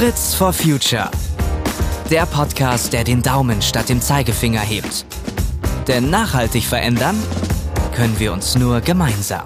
Fritz 0.00 0.34
for 0.34 0.50
Future. 0.50 1.10
Der 2.10 2.24
Podcast, 2.24 2.94
der 2.94 3.04
den 3.04 3.20
Daumen 3.20 3.60
statt 3.60 3.90
dem 3.90 4.00
Zeigefinger 4.00 4.62
hebt. 4.62 5.04
Denn 5.88 6.08
nachhaltig 6.08 6.64
verändern 6.64 7.22
können 7.94 8.18
wir 8.18 8.32
uns 8.32 8.56
nur 8.56 8.80
gemeinsam. 8.80 9.44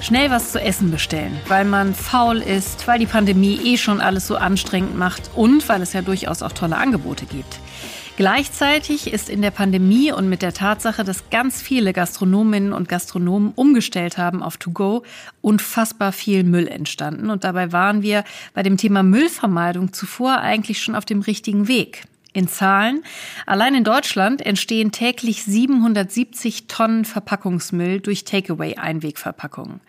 Schnell 0.00 0.30
was 0.30 0.52
zu 0.52 0.62
essen 0.62 0.90
bestellen, 0.90 1.38
weil 1.48 1.66
man 1.66 1.94
faul 1.94 2.38
ist, 2.38 2.88
weil 2.88 2.98
die 2.98 3.04
Pandemie 3.04 3.60
eh 3.62 3.76
schon 3.76 4.00
alles 4.00 4.26
so 4.26 4.36
anstrengend 4.36 4.96
macht 4.96 5.30
und 5.34 5.68
weil 5.68 5.82
es 5.82 5.92
ja 5.92 6.00
durchaus 6.00 6.40
auch 6.40 6.52
tolle 6.52 6.78
Angebote 6.78 7.26
gibt. 7.26 7.60
Gleichzeitig 8.16 9.12
ist 9.12 9.30
in 9.30 9.40
der 9.40 9.50
Pandemie 9.50 10.12
und 10.12 10.28
mit 10.28 10.42
der 10.42 10.52
Tatsache, 10.52 11.04
dass 11.04 11.30
ganz 11.30 11.62
viele 11.62 11.92
Gastronominnen 11.92 12.72
und 12.72 12.88
Gastronomen 12.88 13.52
umgestellt 13.54 14.18
haben 14.18 14.42
auf 14.42 14.58
To-Go, 14.58 15.04
unfassbar 15.40 16.12
viel 16.12 16.44
Müll 16.44 16.68
entstanden. 16.68 17.30
Und 17.30 17.44
dabei 17.44 17.72
waren 17.72 18.02
wir 18.02 18.24
bei 18.52 18.62
dem 18.62 18.76
Thema 18.76 19.02
Müllvermeidung 19.02 19.92
zuvor 19.92 20.38
eigentlich 20.38 20.82
schon 20.82 20.94
auf 20.94 21.04
dem 21.04 21.20
richtigen 21.20 21.66
Weg. 21.66 22.04
In 22.32 22.46
Zahlen. 22.46 23.02
Allein 23.44 23.74
in 23.74 23.82
Deutschland 23.82 24.40
entstehen 24.46 24.92
täglich 24.92 25.42
770 25.42 26.68
Tonnen 26.68 27.04
Verpackungsmüll 27.04 27.98
durch 27.98 28.24
Takeaway-Einwegverpackungen. 28.24 29.80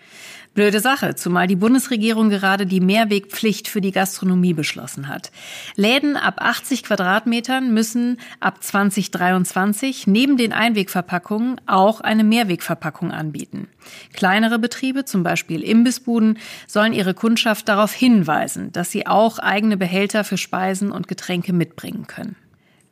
Blöde 0.54 0.82
Sache, 0.82 1.16
zumal 1.16 1.48
die 1.48 1.56
Bundesregierung 1.56 2.30
gerade 2.30 2.66
die 2.66 2.82
Mehrwegpflicht 2.82 3.70
für 3.70 3.80
die 3.80 3.94
Gastronomie 3.94 4.54
beschlossen 4.54 5.08
hat. 5.08 5.32
Läden 5.78 6.18
ab 6.18 6.42
80 6.42 6.84
Quadratmetern 6.84 7.74
müssen 7.74 8.18
ab 8.42 8.62
2023 8.62 10.08
neben 10.08 10.36
den 10.36 10.52
Einwegverpackungen 10.52 11.62
auch 11.68 12.02
eine 12.02 12.26
Mehrwegverpackung 12.26 13.12
anbieten. 13.12 13.70
Kleinere 14.12 14.60
Betriebe, 14.60 15.06
zum 15.06 15.24
Beispiel 15.24 15.64
Imbissbuden, 15.64 16.38
sollen 16.68 16.92
ihre 16.92 17.14
Kundschaft 17.14 17.70
darauf 17.70 17.94
hinweisen, 17.94 18.74
dass 18.74 18.92
sie 18.92 19.08
auch 19.08 19.40
eigene 19.40 19.78
Behälter 19.78 20.26
für 20.26 20.38
Speisen 20.38 20.92
und 20.92 21.08
Getränke 21.08 21.54
mitbringen 21.54 22.08
können. 22.08 22.36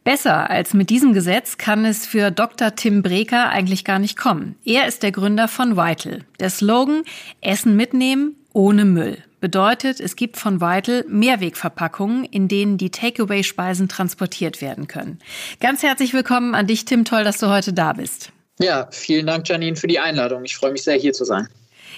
Besser 0.10 0.50
als 0.50 0.74
mit 0.74 0.90
diesem 0.90 1.14
Gesetz 1.14 1.60
kann 1.60 1.86
es 1.86 2.08
für 2.08 2.32
Dr. 2.32 2.76
Tim 2.76 3.04
Breker 3.04 3.50
eigentlich 3.50 3.86
gar 3.86 4.00
nicht 4.00 4.18
kommen. 4.18 4.56
Er 4.66 4.88
ist 4.88 5.04
der 5.04 5.12
Gründer 5.12 5.48
von 5.48 5.78
Vital. 5.78 6.22
Der 6.40 6.50
Slogan 6.50 7.04
Essen 7.42 7.76
mitnehmen 7.76 8.36
ohne 8.52 8.86
Müll 8.86 9.20
bedeutet, 9.40 10.00
es 10.00 10.16
gibt 10.16 10.38
von 10.38 10.62
Vital 10.62 11.06
Mehrwegverpackungen, 11.08 12.24
in 12.24 12.48
denen 12.48 12.80
die 12.80 12.90
Takeaway-Speisen 12.90 13.88
transportiert 13.88 14.64
werden 14.64 14.88
können. 14.88 15.20
Ganz 15.60 15.84
herzlich 15.84 16.12
willkommen 16.12 16.56
an 16.56 16.66
dich, 16.66 16.86
Tim. 16.86 17.06
Toll, 17.06 17.24
dass 17.24 17.38
du 17.38 17.50
heute 17.50 17.72
da 17.72 17.94
bist. 17.94 18.32
Ja, 18.58 18.88
vielen 18.90 19.28
Dank, 19.28 19.48
Janine, 19.48 19.76
für 19.76 19.86
die 19.86 20.00
Einladung. 20.00 20.44
Ich 20.44 20.56
freue 20.56 20.72
mich 20.72 20.82
sehr, 20.82 20.98
hier 20.98 21.14
zu 21.14 21.24
sein. 21.24 21.48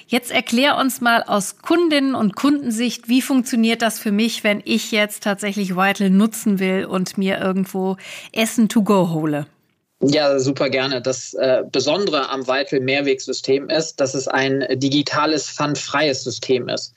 Jetzt 0.08 0.32
erklär 0.32 0.78
uns 0.78 1.02
mal 1.02 1.24
aus 1.24 1.58
Kundinnen 1.58 2.16
und 2.16 2.36
Kundensicht, 2.36 3.08
wie 3.08 3.22
funktioniert 3.22 3.82
das 3.82 4.00
für 4.00 4.12
mich, 4.12 4.44
wenn 4.44 4.62
ich 4.66 4.92
jetzt 4.92 5.24
tatsächlich 5.24 5.76
Vital 5.76 6.10
nutzen 6.10 6.60
will 6.60 6.86
und 6.86 7.18
mir 7.18 7.40
irgendwo 7.40 7.98
Essen 8.34 8.70
to 8.70 8.84
go 8.84 9.10
hole? 9.10 9.46
Ja, 10.04 10.40
super 10.40 10.70
gerne. 10.70 11.02
Das 11.02 11.34
äh, 11.36 11.64
Besondere 11.72 12.30
am 12.30 12.48
Vital 12.48 12.80
Mehrwegsystem 12.80 13.70
ist, 13.70 14.00
dass 14.00 14.16
es 14.16 14.28
ein 14.28 14.66
digitales, 14.74 15.50
pfandfreies 15.50 16.24
System 16.24 16.70
ist. 16.70 16.94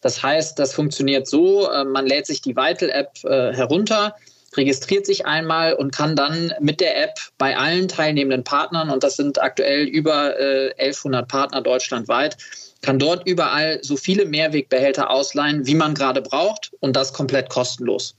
Das 0.00 0.22
heißt, 0.22 0.58
das 0.58 0.72
funktioniert 0.72 1.26
so, 1.26 1.68
äh, 1.68 1.84
man 1.84 2.06
lädt 2.06 2.26
sich 2.26 2.42
die 2.42 2.54
Vital-App 2.54 3.24
äh, 3.24 3.54
herunter, 3.54 4.14
registriert 4.56 5.06
sich 5.06 5.26
einmal 5.26 5.74
und 5.74 5.94
kann 5.94 6.16
dann 6.16 6.52
mit 6.60 6.80
der 6.80 7.02
App 7.02 7.18
bei 7.38 7.56
allen 7.56 7.88
teilnehmenden 7.88 8.44
Partnern, 8.44 8.90
und 8.90 9.02
das 9.02 9.16
sind 9.16 9.42
aktuell 9.42 9.84
über 9.84 10.38
äh, 10.38 10.70
1100 10.78 11.28
Partner 11.28 11.60
deutschlandweit, 11.60 12.36
kann 12.82 12.98
dort 12.98 13.26
überall 13.26 13.78
so 13.82 13.96
viele 13.96 14.26
Mehrwegbehälter 14.26 15.10
ausleihen, 15.10 15.66
wie 15.66 15.74
man 15.74 15.94
gerade 15.94 16.20
braucht 16.20 16.72
und 16.80 16.94
das 16.96 17.12
komplett 17.12 17.48
kostenlos. 17.48 18.14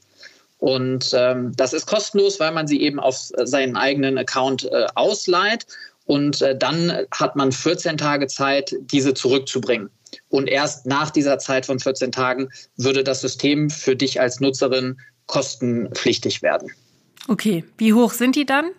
Und 0.58 1.12
ähm, 1.14 1.52
das 1.56 1.74
ist 1.74 1.86
kostenlos, 1.86 2.40
weil 2.40 2.52
man 2.52 2.68
sie 2.68 2.82
eben 2.82 3.00
auf 3.00 3.18
seinen 3.44 3.78
eigenen 3.78 4.18
Account 4.18 4.64
äh, 4.72 4.88
ausleiht 4.96 5.68
und 6.06 6.42
äh, 6.42 6.58
dann 6.58 7.06
hat 7.12 7.36
man 7.36 7.52
14 7.52 7.98
Tage 7.98 8.28
Zeit, 8.28 8.76
diese 8.80 9.14
zurückzubringen. 9.14 9.90
Und 10.30 10.48
erst 10.48 10.86
nach 10.86 11.10
dieser 11.10 11.40
Zeit 11.40 11.66
von 11.66 11.80
14 11.80 12.12
Tagen 12.12 12.50
würde 12.78 13.04
das 13.04 13.22
System 13.22 13.70
für 13.70 13.96
dich 13.96 14.22
als 14.22 14.40
Nutzerin 14.40 14.98
kostenpflichtig 15.28 16.42
werden. 16.42 16.72
Okay, 17.28 17.64
wie 17.78 17.94
hoch 17.94 18.12
sind 18.12 18.36
die 18.36 18.46
dann? 18.46 18.72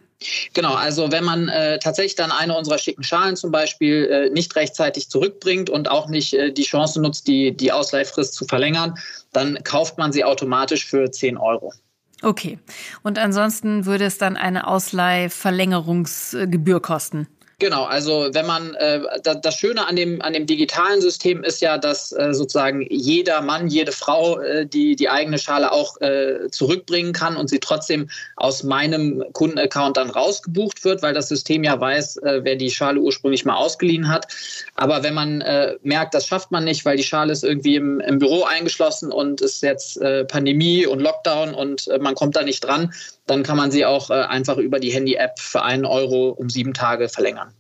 Genau, 0.55 0.75
also 0.75 1.13
wenn 1.13 1.25
man 1.25 1.49
äh, 1.49 1.79
tatsächlich 1.79 2.15
dann 2.15 2.33
eine 2.33 2.57
unserer 2.57 2.79
schicken 2.79 3.03
Schalen 3.03 3.37
zum 3.37 3.51
Beispiel 3.51 4.07
äh, 4.07 4.31
nicht 4.31 4.57
rechtzeitig 4.57 5.11
zurückbringt 5.11 5.69
und 5.69 5.91
auch 5.91 6.09
nicht 6.09 6.33
äh, 6.33 6.51
die 6.53 6.63
Chance 6.63 7.03
nutzt, 7.03 7.29
die, 7.29 7.55
die 7.55 7.71
Ausleihfrist 7.71 8.33
zu 8.35 8.47
verlängern, 8.47 8.95
dann 9.33 9.63
kauft 9.63 9.99
man 9.99 10.13
sie 10.13 10.25
automatisch 10.25 10.87
für 10.87 11.11
10 11.11 11.37
Euro. 11.37 11.75
Okay, 12.23 12.59
und 13.03 13.19
ansonsten 13.19 13.85
würde 13.85 14.07
es 14.07 14.17
dann 14.17 14.39
eine 14.39 14.67
Ausleihverlängerungsgebühr 14.67 16.81
kosten? 16.81 17.29
Genau, 17.59 17.85
also 17.85 18.29
wenn 18.33 18.45
man 18.45 18.75
äh, 18.75 19.01
das 19.23 19.55
Schöne 19.55 19.87
an 19.87 19.97
dem 19.97 20.21
an 20.21 20.35
dem 20.35 20.45
digitalen 20.45 21.01
System 21.01 21.43
ist 21.43 21.63
ja, 21.63 21.79
dass 21.79 22.13
äh, 22.13 22.35
sozusagen 22.35 22.87
jeder 22.91 23.41
Mann, 23.41 23.69
jede 23.69 23.93
Frau 23.93 24.39
äh, 24.41 24.67
die 24.67 24.95
die 24.95 25.09
eigene 25.09 25.39
Schale 25.39 25.73
auch 25.73 25.99
äh, 26.03 26.51
zurückbringen 26.51 27.15
kann 27.15 27.35
und 27.35 27.49
sie 27.49 27.59
trotzdem 27.59 28.11
aus 28.37 28.63
meinem 28.63 29.25
Kundenaccount 29.33 29.97
dann 29.97 30.11
rausgebucht 30.11 30.85
wird, 30.85 31.01
weil 31.01 31.15
das 31.15 31.29
System 31.29 31.65
ja 31.65 31.81
weiß, 31.81 32.19
äh, 32.19 32.41
wer 32.43 32.57
die 32.57 32.71
Schale 32.71 33.01
ursprünglich 33.01 33.47
mal 33.47 33.57
ausgeliehen 33.57 34.09
hat. 34.09 34.27
Aber 34.75 35.03
wenn 35.03 35.15
man 35.15 35.41
äh, 35.41 35.77
merkt, 35.83 36.13
das 36.13 36.27
schafft 36.27 36.51
man 36.51 36.65
nicht, 36.65 36.85
weil 36.85 36.99
die 36.99 37.05
Schale 37.05 37.33
ist 37.33 37.43
irgendwie 37.43 37.77
im, 37.77 38.01
im 38.01 38.19
Büro 38.19 38.45
eingeschlossen 38.45 39.11
und 39.11 39.41
ist 39.41 39.63
jetzt 39.63 39.99
Pandemie 40.29 40.87
und 40.87 41.01
Lockdown 41.01 41.55
und 41.55 41.89
man 42.01 42.15
kommt 42.15 42.37
da 42.37 42.43
nicht 42.43 42.61
dran, 42.61 42.93
dann 43.27 43.43
kann 43.43 43.57
man 43.57 43.71
sie 43.71 43.85
auch 43.85 44.11
äh, 44.11 44.15
einfach 44.15 44.57
über 44.57 44.79
die 44.81 44.91
Handy-App 44.91 45.39
für 45.39 45.63
einen 45.63 45.85
Euro 45.85 46.31
um 46.31 46.49
sieben 46.49 46.75
Tage 46.75 47.09
verlängern. 47.09 47.53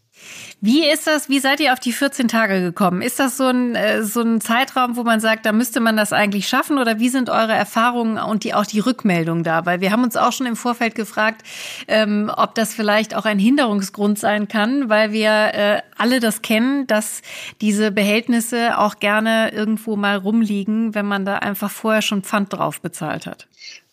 Wie 0.63 0.89
ist 0.89 1.07
das, 1.07 1.29
wie 1.29 1.39
seid 1.39 1.61
ihr 1.61 1.75
auf 1.75 1.81
die 1.81 1.93
14 1.93 2.29
Tage 2.29 2.63
gekommen? 2.63 3.03
Ist 3.03 3.19
das 3.19 3.37
so 3.37 3.45
ein, 3.45 3.75
äh, 3.75 4.03
so 4.03 4.23
ein 4.23 4.41
Zeitraum, 4.41 4.97
wo 4.97 5.03
man 5.03 5.21
sagt, 5.21 5.45
da 5.45 5.53
müsste 5.53 5.81
man 5.81 5.99
das 5.99 6.15
eigentlich 6.15 6.49
schaffen? 6.49 6.79
Oder 6.79 6.99
wie 6.99 7.11
sind 7.11 7.29
eure 7.29 7.53
Erfahrungen 7.53 8.17
und 8.17 8.43
die, 8.43 8.55
auch 8.55 8.65
die 8.65 8.81
Rückmeldungen 8.81 9.45
da? 9.45 9.67
Weil 9.67 9.83
wir 9.83 9.93
haben 9.93 10.03
uns 10.03 10.17
auch 10.17 10.33
schon 10.33 10.47
im 10.47 10.57
Vorfeld 10.57 10.95
gefragt, 10.95 11.43
ähm, 11.89 12.33
ob 12.35 12.55
das 12.55 12.73
vielleicht 12.73 13.15
auch 13.15 13.27
ein 13.27 13.39
Hinderungsgrund 13.39 14.19
sein 14.19 14.49
kann, 14.49 14.89
weil 14.89 15.13
wir 15.13 15.31
äh, 15.31 15.83
alle 15.99 16.21
das 16.21 16.41
kennen, 16.41 16.87
dass 16.87 17.21
diese 17.61 17.93
Behältnisse 17.93 18.79
auch 18.79 18.99
gerne 18.99 19.53
irgendwo 19.53 19.97
mal 19.97 20.17
rumliegen, 20.17 20.95
wenn 20.95 21.07
man 21.07 21.27
da 21.27 21.37
einfach 21.37 21.71
vorher 21.71 22.03
schon 22.03 22.23
Pfand 22.23 22.55
drauf 22.55 22.81
bezahlt 22.81 23.27
hat 23.27 23.47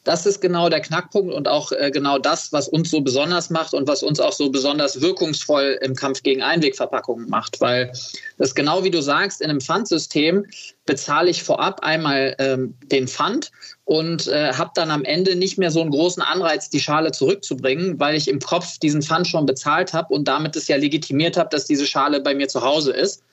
das 0.04 0.26
ist 0.26 0.42
genau 0.42 0.70
der 0.70 0.82
Knackpunkt 0.82 1.34
und 1.34 1.48
auch 1.48 1.72
äh, 1.72 1.90
genau 1.90 2.18
das, 2.18 2.52
was 2.52 2.68
uns 2.68 2.92
so 2.92 3.02
besonders 3.02 3.50
macht 3.50 3.74
und 3.74 3.88
was 3.88 4.04
uns 4.04 4.20
auch 4.20 4.34
so 4.34 4.50
besonders 4.50 5.02
wirkungsvoll 5.02 5.80
im 5.82 5.96
Kampf 5.96 6.24
gegen 6.24 6.42
Einwegverpackungen 6.42 7.30
macht. 7.30 7.62
Weil 7.62 7.92
das 8.38 8.54
genau 8.54 8.84
wie 8.84 8.92
du 8.92 9.02
sagst, 9.02 9.42
in 9.42 9.50
einem 9.50 9.62
Pfandsystem 9.62 10.46
bezahle 10.86 11.30
ich 11.30 11.44
vorab 11.44 11.82
einmal 11.84 12.36
ähm, 12.40 12.76
den 12.92 13.08
Pfand 13.08 13.52
und 13.86 14.28
äh, 14.28 14.54
habe 14.54 14.72
dann 14.76 14.92
am 14.92 15.06
Ende 15.06 15.36
nicht 15.36 15.58
mehr 15.58 15.72
so 15.72 15.82
einen 15.82 15.92
großen 15.92 16.22
Anreiz, 16.22 16.70
die 16.70 16.82
Schale 16.82 17.12
zurückzubringen, 17.12 18.00
weil 18.00 18.16
ich 18.16 18.28
im 18.28 18.40
Kopf 18.40 18.80
diesen 18.80 19.02
Pfand 19.02 19.28
schon 19.28 19.46
bezahlt 19.46 19.94
habe 19.94 20.14
und 20.14 20.28
damit 20.28 20.56
es 20.58 20.68
ja 20.68 20.76
legitimiert 20.76 21.38
habe, 21.38 21.50
dass 21.50 21.66
diese 21.66 21.86
Schale 21.86 22.20
bei 22.20 22.36
mir 22.36 22.50
zu 22.50 22.62
Hause 22.62 22.92
ist. 22.92 23.24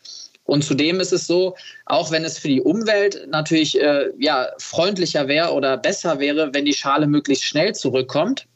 Und 0.50 0.64
zudem 0.64 0.98
ist 0.98 1.12
es 1.12 1.28
so, 1.28 1.54
auch 1.86 2.10
wenn 2.10 2.24
es 2.24 2.36
für 2.36 2.48
die 2.48 2.60
Umwelt 2.60 3.28
natürlich 3.28 3.80
äh, 3.80 4.10
ja, 4.18 4.48
freundlicher 4.58 5.28
wäre 5.28 5.52
oder 5.52 5.76
besser 5.76 6.18
wäre, 6.18 6.52
wenn 6.52 6.64
die 6.64 6.74
Schale 6.74 7.06
möglichst 7.06 7.44
schnell 7.44 7.72
zurückkommt, 7.72 8.46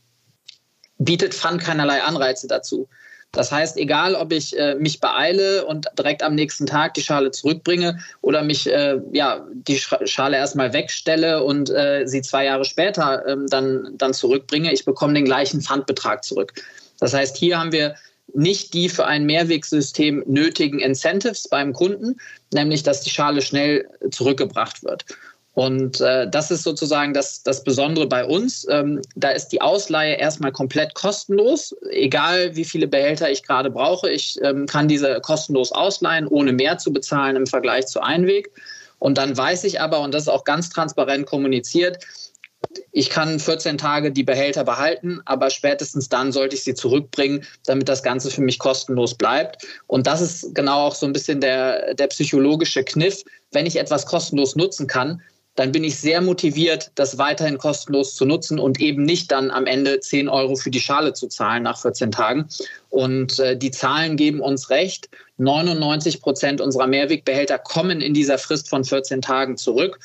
bietet 0.98 1.34
Pfand 1.34 1.62
keinerlei 1.62 2.02
Anreize 2.02 2.48
dazu. 2.48 2.88
Das 3.30 3.52
heißt, 3.52 3.76
egal 3.76 4.16
ob 4.16 4.32
ich 4.32 4.58
äh, 4.58 4.74
mich 4.74 4.98
beeile 4.98 5.64
und 5.66 5.86
direkt 5.96 6.24
am 6.24 6.34
nächsten 6.34 6.66
Tag 6.66 6.94
die 6.94 7.02
Schale 7.02 7.30
zurückbringe 7.30 8.00
oder 8.22 8.42
mich 8.42 8.68
äh, 8.68 9.00
ja, 9.12 9.46
die 9.52 9.78
Schale 9.78 10.36
erstmal 10.36 10.72
wegstelle 10.72 11.44
und 11.44 11.70
äh, 11.70 12.06
sie 12.06 12.22
zwei 12.22 12.46
Jahre 12.46 12.64
später 12.64 13.24
ähm, 13.28 13.46
dann, 13.48 13.94
dann 13.98 14.14
zurückbringe, 14.14 14.72
ich 14.72 14.84
bekomme 14.84 15.14
den 15.14 15.24
gleichen 15.24 15.60
Pfandbetrag 15.60 16.24
zurück. 16.24 16.54
Das 16.98 17.14
heißt, 17.14 17.36
hier 17.36 17.56
haben 17.58 17.70
wir 17.70 17.94
nicht 18.32 18.74
die 18.74 18.88
für 18.88 19.06
ein 19.06 19.26
Mehrwegsystem 19.26 20.24
nötigen 20.26 20.80
Incentives 20.80 21.48
beim 21.48 21.72
Kunden, 21.72 22.16
nämlich 22.52 22.82
dass 22.82 23.02
die 23.02 23.10
Schale 23.10 23.42
schnell 23.42 23.88
zurückgebracht 24.10 24.82
wird. 24.82 25.04
Und 25.54 26.00
äh, 26.00 26.28
das 26.28 26.50
ist 26.50 26.64
sozusagen 26.64 27.14
das, 27.14 27.44
das 27.44 27.62
Besondere 27.62 28.08
bei 28.08 28.24
uns. 28.24 28.66
Ähm, 28.68 29.00
da 29.14 29.30
ist 29.30 29.48
die 29.48 29.62
Ausleihe 29.62 30.16
erstmal 30.16 30.50
komplett 30.50 30.94
kostenlos, 30.94 31.74
egal 31.90 32.56
wie 32.56 32.64
viele 32.64 32.88
Behälter 32.88 33.30
ich 33.30 33.44
gerade 33.44 33.70
brauche. 33.70 34.10
Ich 34.10 34.36
ähm, 34.42 34.66
kann 34.66 34.88
diese 34.88 35.20
kostenlos 35.20 35.70
ausleihen, 35.70 36.26
ohne 36.26 36.52
mehr 36.52 36.78
zu 36.78 36.92
bezahlen 36.92 37.36
im 37.36 37.46
Vergleich 37.46 37.86
zu 37.86 38.00
Einweg. 38.00 38.50
Und 38.98 39.16
dann 39.16 39.36
weiß 39.36 39.62
ich 39.64 39.80
aber, 39.80 40.00
und 40.00 40.12
das 40.12 40.24
ist 40.24 40.28
auch 40.28 40.44
ganz 40.44 40.70
transparent 40.70 41.26
kommuniziert, 41.26 41.98
ich 42.92 43.10
kann 43.10 43.40
14 43.40 43.78
Tage 43.78 44.12
die 44.12 44.22
Behälter 44.22 44.64
behalten, 44.64 45.20
aber 45.24 45.50
spätestens 45.50 46.08
dann 46.08 46.32
sollte 46.32 46.54
ich 46.54 46.64
sie 46.64 46.74
zurückbringen, 46.74 47.44
damit 47.66 47.88
das 47.88 48.02
Ganze 48.02 48.30
für 48.30 48.42
mich 48.42 48.58
kostenlos 48.58 49.14
bleibt. 49.14 49.66
Und 49.86 50.06
das 50.06 50.20
ist 50.20 50.54
genau 50.54 50.86
auch 50.86 50.94
so 50.94 51.06
ein 51.06 51.12
bisschen 51.12 51.40
der, 51.40 51.94
der 51.94 52.06
psychologische 52.08 52.84
Kniff. 52.84 53.24
Wenn 53.52 53.66
ich 53.66 53.76
etwas 53.76 54.06
kostenlos 54.06 54.56
nutzen 54.56 54.86
kann, 54.86 55.20
dann 55.56 55.70
bin 55.70 55.84
ich 55.84 55.98
sehr 55.98 56.20
motiviert, 56.20 56.90
das 56.96 57.18
weiterhin 57.18 57.58
kostenlos 57.58 58.16
zu 58.16 58.24
nutzen 58.24 58.58
und 58.58 58.80
eben 58.80 59.04
nicht 59.04 59.30
dann 59.30 59.50
am 59.50 59.66
Ende 59.66 60.00
10 60.00 60.28
Euro 60.28 60.56
für 60.56 60.70
die 60.70 60.80
Schale 60.80 61.12
zu 61.12 61.28
zahlen 61.28 61.62
nach 61.62 61.80
14 61.80 62.10
Tagen. 62.10 62.48
Und 62.90 63.38
äh, 63.38 63.56
die 63.56 63.70
Zahlen 63.70 64.16
geben 64.16 64.40
uns 64.40 64.70
recht. 64.70 65.08
99 65.38 66.20
Prozent 66.20 66.60
unserer 66.60 66.86
Mehrwegbehälter 66.86 67.58
kommen 67.58 68.00
in 68.00 68.14
dieser 68.14 68.38
Frist 68.38 68.68
von 68.68 68.84
14 68.84 69.22
Tagen 69.22 69.56
zurück. 69.56 69.98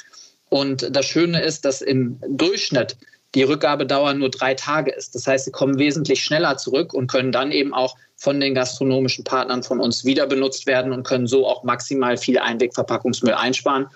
Und 0.50 0.96
das 0.96 1.06
Schöne 1.06 1.42
ist, 1.42 1.66
dass 1.66 1.81
im 1.81 2.19
Durchschnitt 2.28 2.98
die 3.36 3.44
Rückgabedauer 3.44 4.16
nur 4.16 4.30
drei 4.30 4.56
Tage 4.56 4.92
ist. 4.92 5.13
Das 5.13 5.28
heißt, 5.28 5.46
sie 5.46 5.51
kommen 5.51 5.78
wesentlich 5.78 6.24
schneller 6.24 6.57
zurück 6.57 6.94
und 6.94 7.07
können 7.07 7.31
dann 7.31 7.51
eben 7.51 7.74
auch 7.74 7.96
von 8.16 8.40
den 8.40 8.56
gastronomischen 8.56 9.24
Partnern 9.24 9.63
von 9.63 9.80
uns 9.80 10.04
wieder 10.04 10.25
benutzt 10.25 10.66
werden 10.66 10.92
und 10.92 11.04
können 11.04 11.28
so 11.28 11.48
auch 11.48 11.63
maximal 11.63 12.18
viel 12.18 12.40
Einwegverpackungsmüll 12.40 13.34
einsparen. 13.34 13.88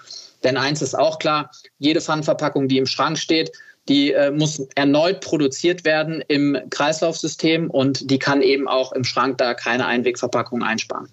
Denn 0.44 0.58
eins 0.58 0.82
ist 0.82 0.98
auch 0.98 1.20
klar, 1.20 1.52
jede 1.80 2.02
Pfandverpackung, 2.02 2.68
die 2.68 2.78
im 2.78 2.86
Schrank 2.86 3.18
steht, 3.18 3.52
die 3.90 4.14
äh, 4.14 4.32
muss 4.32 4.60
erneut 4.76 5.22
produziert 5.22 5.84
werden 5.84 6.24
im 6.28 6.58
Kreislaufsystem 6.70 7.70
und 7.70 8.10
die 8.10 8.20
kann 8.20 8.42
eben 8.42 8.68
auch 8.68 8.94
im 8.94 9.04
Schrank 9.04 9.40
da 9.40 9.54
keine 9.54 9.86
Einwegverpackung 9.88 10.64
einsparen. 10.64 11.10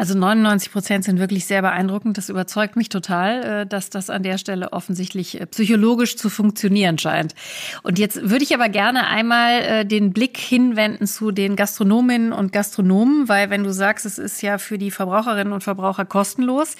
Also 0.00 0.14
99 0.14 0.72
Prozent 0.72 1.04
sind 1.04 1.18
wirklich 1.18 1.44
sehr 1.44 1.60
beeindruckend. 1.60 2.16
Das 2.16 2.30
überzeugt 2.30 2.74
mich 2.74 2.88
total, 2.88 3.42
äh, 3.42 3.66
dass 3.66 3.90
das 3.90 4.08
an 4.08 4.22
der 4.22 4.38
Stelle 4.38 4.72
offensichtlich 4.72 5.38
äh, 5.38 5.44
psychologisch 5.44 6.16
zu 6.16 6.30
funktionieren 6.30 6.96
scheint. 6.96 7.34
Und 7.82 7.98
jetzt 7.98 8.30
würde 8.30 8.42
ich 8.42 8.54
aber 8.54 8.70
gerne 8.70 9.08
einmal 9.08 9.60
äh, 9.60 9.84
den 9.84 10.14
Blick 10.14 10.38
hinwenden 10.38 11.06
zu 11.06 11.32
den 11.32 11.54
Gastronominnen 11.54 12.32
und 12.32 12.50
Gastronomen, 12.50 13.28
weil 13.28 13.50
wenn 13.50 13.62
du 13.62 13.74
sagst, 13.74 14.06
es 14.06 14.16
ist 14.16 14.40
ja 14.40 14.56
für 14.56 14.78
die 14.78 14.90
Verbraucherinnen 14.90 15.52
und 15.52 15.62
Verbraucher 15.62 16.06
kostenlos, 16.06 16.76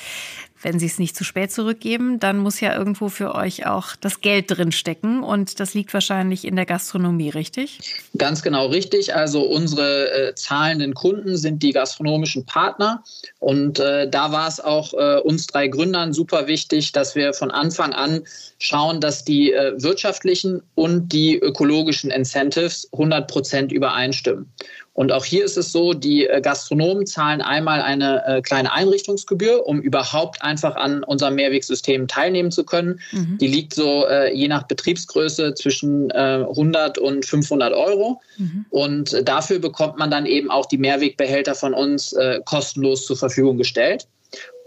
wenn 0.62 0.78
sie 0.78 0.86
es 0.86 0.98
nicht 0.98 1.16
zu 1.16 1.24
spät 1.24 1.52
zurückgeben, 1.52 2.20
dann 2.20 2.38
muss 2.38 2.60
ja 2.60 2.76
irgendwo 2.76 3.08
für 3.08 3.34
euch 3.34 3.66
auch 3.66 3.96
das 3.96 4.20
Geld 4.20 4.46
drin 4.48 4.72
stecken 4.72 5.22
und 5.22 5.60
das 5.60 5.74
liegt 5.74 5.92
wahrscheinlich 5.94 6.44
in 6.44 6.56
der 6.56 6.66
Gastronomie, 6.66 7.30
richtig? 7.30 7.80
Ganz 8.16 8.42
genau 8.42 8.66
richtig. 8.66 9.14
Also 9.14 9.42
unsere 9.42 10.10
äh, 10.12 10.34
zahlenden 10.34 10.94
Kunden 10.94 11.36
sind 11.36 11.62
die 11.62 11.72
gastronomischen 11.72 12.44
Partner 12.44 13.02
und 13.38 13.78
äh, 13.78 14.08
da 14.08 14.32
war 14.32 14.48
es 14.48 14.60
auch 14.60 14.92
äh, 14.94 15.20
uns 15.20 15.46
drei 15.46 15.68
Gründern 15.68 16.12
super 16.12 16.46
wichtig, 16.46 16.92
dass 16.92 17.14
wir 17.14 17.32
von 17.32 17.50
Anfang 17.50 17.92
an 17.92 18.22
schauen, 18.58 19.00
dass 19.00 19.24
die 19.24 19.52
äh, 19.52 19.72
wirtschaftlichen 19.82 20.62
und 20.74 21.12
die 21.12 21.38
ökologischen 21.38 22.10
Incentives 22.10 22.88
100 22.92 23.28
Prozent 23.28 23.72
übereinstimmen. 23.72 24.46
Und 25.00 25.12
auch 25.12 25.24
hier 25.24 25.46
ist 25.46 25.56
es 25.56 25.72
so, 25.72 25.94
die 25.94 26.26
äh, 26.26 26.42
Gastronomen 26.42 27.06
zahlen 27.06 27.40
einmal 27.40 27.80
eine 27.80 28.22
äh, 28.26 28.42
kleine 28.42 28.70
Einrichtungsgebühr, 28.70 29.66
um 29.66 29.80
überhaupt 29.80 30.42
einfach 30.42 30.76
an 30.76 31.02
unserem 31.04 31.36
Mehrwegsystem 31.36 32.06
teilnehmen 32.06 32.50
zu 32.50 32.64
können. 32.64 33.00
Mhm. 33.10 33.38
Die 33.38 33.46
liegt 33.46 33.72
so 33.72 34.06
äh, 34.06 34.30
je 34.34 34.46
nach 34.46 34.64
Betriebsgröße 34.64 35.54
zwischen 35.54 36.12
100 36.12 36.98
und 36.98 37.24
500 37.24 37.72
Euro. 37.72 38.20
Mhm. 38.36 38.66
Und 38.68 39.26
dafür 39.26 39.58
bekommt 39.58 39.96
man 39.96 40.10
dann 40.10 40.26
eben 40.26 40.50
auch 40.50 40.66
die 40.66 40.76
Mehrwegbehälter 40.76 41.54
von 41.54 41.72
uns 41.72 42.14
kostenlos 42.44 43.06
zur 43.06 43.16
Verfügung 43.16 43.56
gestellt. 43.56 44.06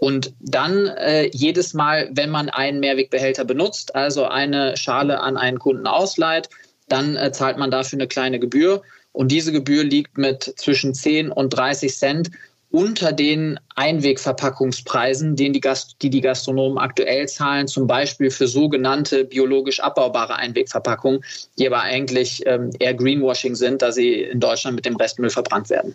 Und 0.00 0.32
dann 0.40 0.88
äh, 0.88 1.28
jedes 1.32 1.74
Mal, 1.74 2.10
wenn 2.12 2.30
man 2.30 2.50
einen 2.50 2.80
Mehrwegbehälter 2.80 3.44
benutzt, 3.44 3.94
also 3.94 4.24
eine 4.24 4.76
Schale 4.76 5.20
an 5.20 5.36
einen 5.36 5.60
Kunden 5.60 5.86
ausleiht, 5.86 6.48
dann 6.88 7.16
äh, 7.16 7.30
zahlt 7.30 7.56
man 7.56 7.70
dafür 7.70 7.98
eine 7.98 8.08
kleine 8.08 8.40
Gebühr. 8.40 8.82
Und 9.14 9.30
diese 9.30 9.52
Gebühr 9.52 9.84
liegt 9.84 10.18
mit 10.18 10.42
zwischen 10.56 10.92
10 10.92 11.30
und 11.30 11.50
30 11.50 11.96
Cent 11.96 12.30
unter 12.74 13.12
den 13.12 13.60
Einwegverpackungspreisen, 13.76 15.36
den 15.36 15.52
die, 15.52 15.60
Gast 15.60 15.94
die, 16.02 16.10
die 16.10 16.20
Gastronomen 16.20 16.76
aktuell 16.76 17.28
zahlen, 17.28 17.68
zum 17.68 17.86
Beispiel 17.86 18.32
für 18.32 18.48
sogenannte 18.48 19.24
biologisch 19.24 19.78
abbaubare 19.78 20.34
Einwegverpackungen, 20.34 21.20
die 21.56 21.68
aber 21.68 21.82
eigentlich 21.82 22.42
ähm, 22.46 22.70
eher 22.80 22.94
Greenwashing 22.94 23.54
sind, 23.54 23.80
da 23.80 23.92
sie 23.92 24.22
in 24.22 24.40
Deutschland 24.40 24.74
mit 24.74 24.86
dem 24.86 24.96
Restmüll 24.96 25.30
verbrannt 25.30 25.70
werden. 25.70 25.94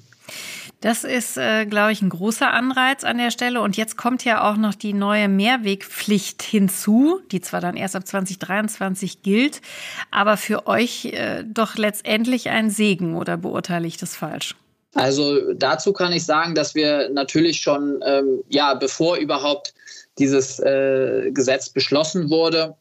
Das 0.80 1.04
ist, 1.04 1.36
äh, 1.36 1.66
glaube 1.66 1.92
ich, 1.92 2.02
ein 2.02 2.08
großer 2.08 2.50
Anreiz 2.50 3.04
an 3.04 3.18
der 3.18 3.32
Stelle. 3.32 3.60
Und 3.60 3.76
jetzt 3.76 3.98
kommt 3.98 4.24
ja 4.24 4.50
auch 4.50 4.56
noch 4.56 4.74
die 4.74 4.94
neue 4.94 5.28
Mehrwegpflicht 5.28 6.42
hinzu, 6.42 7.20
die 7.34 7.42
zwar 7.42 7.60
dann 7.60 7.76
erst 7.76 7.98
ab 7.98 8.08
2023 8.08 9.22
gilt, 9.22 9.60
aber 10.12 10.38
für 10.38 10.66
euch 10.66 11.08
äh, 11.08 11.44
doch 11.44 11.76
letztendlich 11.76 12.48
ein 12.48 12.70
Segen, 12.70 13.18
oder 13.18 13.36
beurteile 13.36 13.86
ich 13.86 13.98
das 13.98 14.16
falsch? 14.16 14.56
Also 14.96 15.54
dazu 15.54 15.94
kann 15.94 16.14
ich 16.14 16.26
sagen, 16.26 16.56
dass 16.56 16.74
wir 16.74 17.10
natürlich 17.10 17.62
schon, 17.62 18.02
ähm, 18.06 18.44
ja, 18.50 18.74
bevor 18.74 19.18
überhaupt 19.18 19.74
dieses 20.18 20.60
äh, 20.60 21.32
Gesetz 21.32 21.70
beschlossen 21.70 22.30
wurde, 22.30 22.76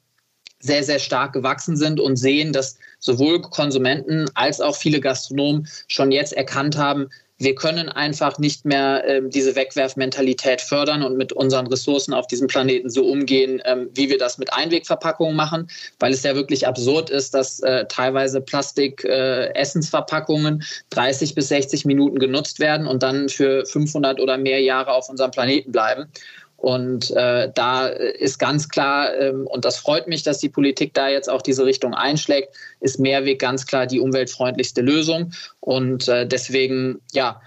sehr, 0.60 0.82
sehr 0.82 0.99
stark 0.99 1.32
gewachsen 1.32 1.76
sind 1.76 2.00
und 2.00 2.16
sehen, 2.16 2.52
dass 2.52 2.78
sowohl 2.99 3.43
Konsumenten 3.43 4.26
als 4.34 4.60
auch 4.60 4.75
viele 4.75 5.00
Gastronomen 5.00 5.69
schon 5.87 6.10
jetzt 6.10 6.32
erkannt 6.32 6.76
haben, 6.76 7.10
wir 7.38 7.55
können 7.55 7.88
einfach 7.88 8.38
nicht 8.38 8.64
mehr 8.64 9.05
ähm, 9.06 9.31
diese 9.31 9.55
Wegwerfmentalität 9.55 10.61
fördern 10.61 11.05
und 11.05 11.17
mit 11.17 11.32
unseren 11.32 11.69
Ressourcen 11.69 12.12
auf 12.12 12.26
diesem 12.26 12.49
Planeten 12.49 12.90
so 12.90 13.06
umgehen, 13.06 13.62
ähm, 13.64 13.88
wie 13.94 14.11
wir 14.11 14.19
das 14.19 14.38
mit 14.38 14.52
Einwegverpackungen 14.52 15.37
machen, 15.37 15.70
weil 16.00 16.12
es 16.12 16.25
ja 16.25 16.35
wirklich 16.35 16.67
absurd 16.67 17.11
ist, 17.11 17.35
dass 17.35 17.61
äh, 17.61 17.85
teilweise 17.87 18.40
Plastik-Essensverpackungen 18.40 20.61
äh, 20.61 20.64
30 20.90 21.37
bis 21.37 21.46
60 21.49 21.85
Minuten 21.85 22.19
genutzt 22.19 22.58
werden 22.58 22.88
und 22.88 23.02
dann 23.02 23.29
für 23.29 23.67
500 23.67 24.19
oder 24.20 24.37
mehr 24.37 24.61
Jahre 24.61 24.93
auf 24.93 25.08
unserem 25.08 25.31
Planeten 25.31 25.70
bleiben. 25.70 26.11
Und 26.58 27.12
äh, 27.12 27.52
da 27.55 27.87
ist 27.87 28.38
ganz 28.38 28.69
klar, 28.69 29.14
ähm, 29.16 29.46
und 29.46 29.64
das 29.64 29.78
freut 29.78 30.08
mich, 30.08 30.25
dass 30.25 30.38
die 30.38 30.49
Politik 30.49 30.93
da 30.93 31.08
jetzt 31.08 31.31
auch 31.31 31.40
diese 31.40 31.64
Richtung 31.64 31.94
einschlägt, 31.94 32.52
ist 32.81 32.99
Mehrweg 32.99 33.38
ganz 33.38 33.64
klar 33.64 33.87
die 33.87 34.00
umweltfreundlichste 34.00 34.81
Lösung. 34.81 35.32
Und 35.60 36.08
äh, 36.08 36.26
deswegen, 36.26 37.00
ja, 37.12 37.40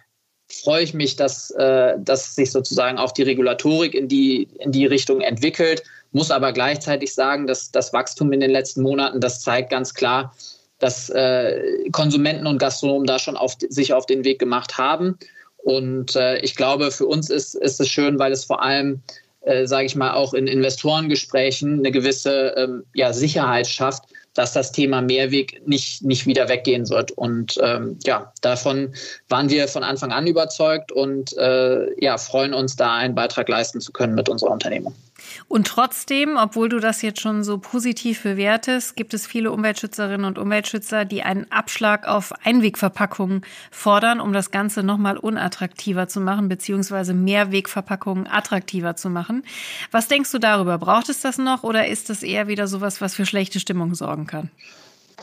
freue 0.48 0.84
ich 0.84 0.94
mich, 0.94 1.18
dass, 1.18 1.52
äh, 1.52 1.96
dass 2.00 2.36
sich 2.36 2.52
sozusagen 2.52 2.98
auch 2.98 3.12
die 3.12 3.24
Regulatorik 3.24 3.96
in 3.96 4.08
die, 4.08 4.48
in 4.60 4.72
die 4.72 4.86
Richtung 4.86 5.20
entwickelt. 5.20 5.84
Muss 6.14 6.32
aber 6.32 6.54
gleichzeitig 6.54 7.14
sagen, 7.14 7.48
dass 7.48 7.70
das 7.70 7.92
Wachstum 7.92 8.32
in 8.32 8.40
den 8.40 8.52
letzten 8.52 8.82
Monaten, 8.82 9.20
das 9.20 9.42
zeigt 9.42 9.72
ganz 9.72 9.94
klar, 9.94 10.34
dass 10.80 11.10
äh, 11.10 11.90
Konsumenten 11.92 12.48
und 12.48 12.60
Gastronomen 12.60 13.06
da 13.06 13.20
schon 13.20 13.36
auf, 13.36 13.56
sich 13.70 13.94
auf 13.94 14.06
den 14.06 14.24
Weg 14.24 14.40
gemacht 14.40 14.78
haben. 14.78 15.18
Und 15.64 16.16
äh, 16.16 16.40
ich 16.40 16.56
glaube, 16.56 16.92
für 16.92 17.06
uns 17.06 17.30
ist, 17.30 17.56
ist 17.56 17.80
es 17.80 17.88
schön, 17.88 18.20
weil 18.20 18.32
es 18.32 18.46
vor 18.46 18.64
allem, 18.64 19.02
äh, 19.42 19.66
sage 19.68 19.86
ich 19.86 19.96
mal, 19.96 20.14
auch 20.14 20.34
in 20.34 20.48
Investorengesprächen 20.48 21.80
eine 21.80 21.92
gewisse 21.92 22.54
ähm, 22.58 22.84
ja, 22.94 23.14
Sicherheit 23.14 23.68
schafft, 23.68 24.04
dass 24.34 24.54
das 24.54 24.72
Thema 24.72 25.02
Mehrweg 25.02 25.62
nicht, 25.68 26.04
nicht 26.04 26.26
wieder 26.26 26.48
weggehen 26.48 26.90
wird. 26.90 27.12
Und 27.12 27.60
ähm, 27.62 28.00
ja, 28.06 28.32
davon 28.42 28.94
waren 29.28 29.50
wir 29.50 29.68
von 29.68 29.84
Anfang 29.84 30.12
an 30.12 30.26
überzeugt 30.26 30.92
und 30.92 31.38
äh, 31.38 31.88
ja, 32.04 32.18
freuen 32.18 32.54
uns, 32.54 32.76
da 32.76 32.96
einen 32.96 33.14
Beitrag 33.14 33.50
leisten 33.50 33.82
zu 33.82 33.92
können 33.92 34.16
mit 34.16 34.30
unserer 34.30 34.52
Unternehmung. 34.52 34.96
Und 35.48 35.68
trotzdem, 35.68 36.38
obwohl 36.38 36.70
du 36.70 36.80
das 36.80 37.02
jetzt 37.02 37.22
schon 37.22 37.44
so 37.44 37.58
positiv 37.58 38.24
bewertest, 38.24 38.96
gibt 38.96 39.14
es 39.14 39.28
viele 39.28 39.52
Umweltschützerinnen 39.52 40.26
und 40.26 40.38
Umweltschützer, 40.38 41.06
die 41.06 41.24
einen 41.24 41.52
Abschlag 41.52 42.08
auf 42.08 42.34
Einwegverpackungen 42.44 43.42
fordern, 43.70 44.20
um 44.20 44.34
das 44.34 44.52
Ganze 44.52 44.84
nochmal 44.84 45.18
unattraktiver 45.18 46.08
zu 46.08 46.22
machen, 46.22 46.50
beziehungsweise 46.50 47.14
Mehrwegverpackungen 47.14 48.28
attraktiver 48.28 48.96
zu 48.96 49.10
machen. 49.10 49.44
Was 49.92 50.08
denkst 50.08 50.32
du 50.32 50.40
darüber? 50.40 50.78
Braucht 50.78 51.10
es 51.10 51.22
das 51.22 51.38
noch 51.38 51.64
oder 51.64 51.88
ist 51.88 52.10
das 52.10 52.24
eher 52.24 52.48
wieder 52.48 52.68
sowas, 52.68 53.02
was 53.02 53.16
für 53.16 53.26
schlechte 53.26 53.60
Stimmung 53.60 53.96
sorgen 53.96 54.28
kann? 54.28 54.50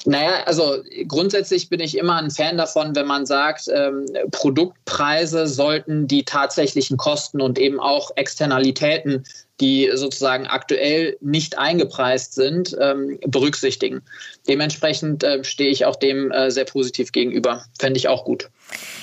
Naja, 0.05 0.45
also 0.47 0.79
grundsätzlich 1.07 1.69
bin 1.69 1.81
ich 1.81 1.97
immer 1.97 2.17
ein 2.17 2.31
Fan 2.31 2.57
davon, 2.57 2.95
wenn 2.95 3.07
man 3.07 3.27
sagt, 3.27 3.69
ähm, 3.69 4.07
Produktpreise 4.31 5.47
sollten 5.47 6.07
die 6.07 6.25
tatsächlichen 6.25 6.97
Kosten 6.97 7.41
und 7.41 7.59
eben 7.59 7.81
auch 7.81 8.11
Externalitäten 8.17 9.25
die 9.61 9.91
sozusagen 9.95 10.47
aktuell 10.47 11.17
nicht 11.21 11.59
eingepreist 11.59 12.35
sind, 12.35 12.77
ähm, 12.81 13.19
berücksichtigen. 13.27 14.03
Dementsprechend 14.47 15.25
äh, 15.25 15.43
stehe 15.45 15.71
ich 15.71 15.85
auch 15.85 15.97
dem 15.97 16.31
äh, 16.31 16.51
sehr 16.51 16.65
positiv 16.65 17.13
gegenüber. 17.13 17.65
Fände 17.79 17.99
ich 17.99 18.09
auch 18.09 18.25
gut. 18.25 18.51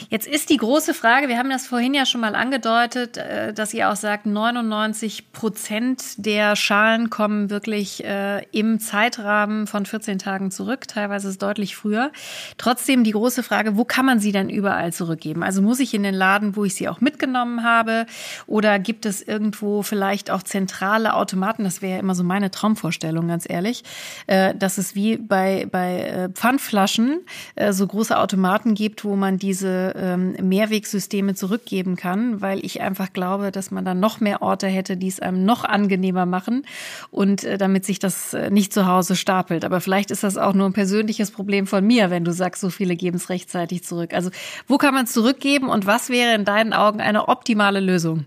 Jetzt 0.10 0.28
ist 0.28 0.50
die 0.50 0.58
große 0.58 0.94
Frage, 0.94 1.28
wir 1.28 1.38
haben 1.38 1.50
das 1.50 1.66
vorhin 1.66 1.94
ja 1.94 2.06
schon 2.06 2.22
mal 2.22 2.36
angedeutet, 2.36 3.18
äh, 3.18 3.54
dass 3.54 3.74
ihr 3.74 3.90
auch 3.90 3.96
sagt, 3.96 4.26
99 4.26 5.32
Prozent 5.32 6.04
der 6.18 6.56
Schalen 6.56 7.10
kommen 7.10 7.50
wirklich 7.50 8.04
äh, 8.04 8.44
im 8.52 8.80
Zeitrahmen 8.80 9.68
von 9.68 9.86
14 9.86 10.20
Tagen 10.20 10.52
zurück, 10.52 10.88
teilweise 10.88 11.30
ist 11.30 11.42
deutlich 11.42 11.76
früher. 11.76 12.12
Trotzdem 12.58 13.04
die 13.04 13.12
große 13.12 13.44
Frage, 13.44 13.76
wo 13.76 13.86
kann 13.86 14.06
man 14.06 14.20
sie 14.20 14.32
denn 14.32 14.50
überall 14.50 14.94
zurückgeben? 14.94 15.44
Also 15.44 15.62
muss 15.62 15.80
ich 15.80 15.94
in 15.94 16.04
den 16.04 16.16
Laden, 16.16 16.56
wo 16.56 16.64
ich 16.64 16.76
sie 16.76 16.88
auch 16.88 17.02
mitgenommen 17.02 17.64
habe, 17.64 18.06
oder 18.48 18.78
gibt 18.80 19.06
es 19.06 19.22
irgendwo 19.22 19.82
vielleicht 19.82 20.30
auch 20.30 20.44
zentrale 20.46 21.16
Automaten, 21.16 21.64
das 21.64 21.82
wäre 21.82 21.94
ja 21.94 22.00
immer 22.00 22.16
so 22.16 22.24
meine 22.24 22.52
Traumvorstellung, 22.52 23.28
ganz 23.28 23.46
ehrlich, 23.48 23.84
äh, 24.28 24.56
dass 24.56 24.78
es 24.78 24.96
wie 24.96 25.18
bei, 25.18 25.68
bei 25.72 26.02
äh, 26.02 26.30
Pfandflaschen 26.30 27.22
äh, 27.56 27.74
so 27.74 27.86
große 27.86 28.18
Automaten 28.18 28.76
gibt, 28.76 29.04
wo 29.04 29.16
man 29.16 29.38
diese 29.38 29.94
ähm, 29.96 30.36
Mehrwegsysteme 30.42 31.36
zurückgeben 31.36 31.96
kann, 31.96 32.42
weil 32.42 32.64
ich 32.64 32.82
einfach 32.82 33.12
glaube, 33.14 33.52
dass 33.52 33.72
man 33.72 33.86
dann 33.86 34.00
noch 34.00 34.20
mehr 34.20 34.42
Orte 34.42 34.68
hätte, 34.68 34.98
die 34.98 35.08
es 35.08 35.20
einem 35.20 35.46
noch 35.46 35.64
angenehmer 35.64 36.26
machen 36.26 36.66
und 37.12 37.46
damit 37.60 37.86
sich 37.86 38.00
das 38.00 38.36
nicht 38.50 38.74
zu 38.74 38.86
Hause 38.86 39.16
stapelt. 39.16 39.66
Aber 39.66 39.82
vielleicht 39.82 40.12
ist 40.12 40.24
das 40.24 40.38
auch 40.38 40.54
nur 40.54 40.68
ein 40.68 40.74
persönliches 40.74 41.32
Problem 41.32 41.68
von 41.68 41.86
mir, 41.86 42.10
wenn 42.10 42.24
du 42.24 42.32
sagst, 42.32 42.62
so 42.62 42.70
viele 42.70 42.96
geben 42.96 43.18
es 43.18 43.30
rechtzeitig 43.30 43.84
zurück. 43.84 44.14
Also 44.14 44.30
wo 44.68 44.78
kann 44.78 44.94
man 44.94 45.06
es 45.06 45.12
zurückgeben 45.12 45.70
und 45.70 45.86
was 45.86 46.10
wäre 46.10 46.36
in 46.36 46.46
deinen 46.46 46.74
Augen 46.74 47.02
eine 47.02 47.28
optimale 47.28 47.80
Lösung? 47.80 48.26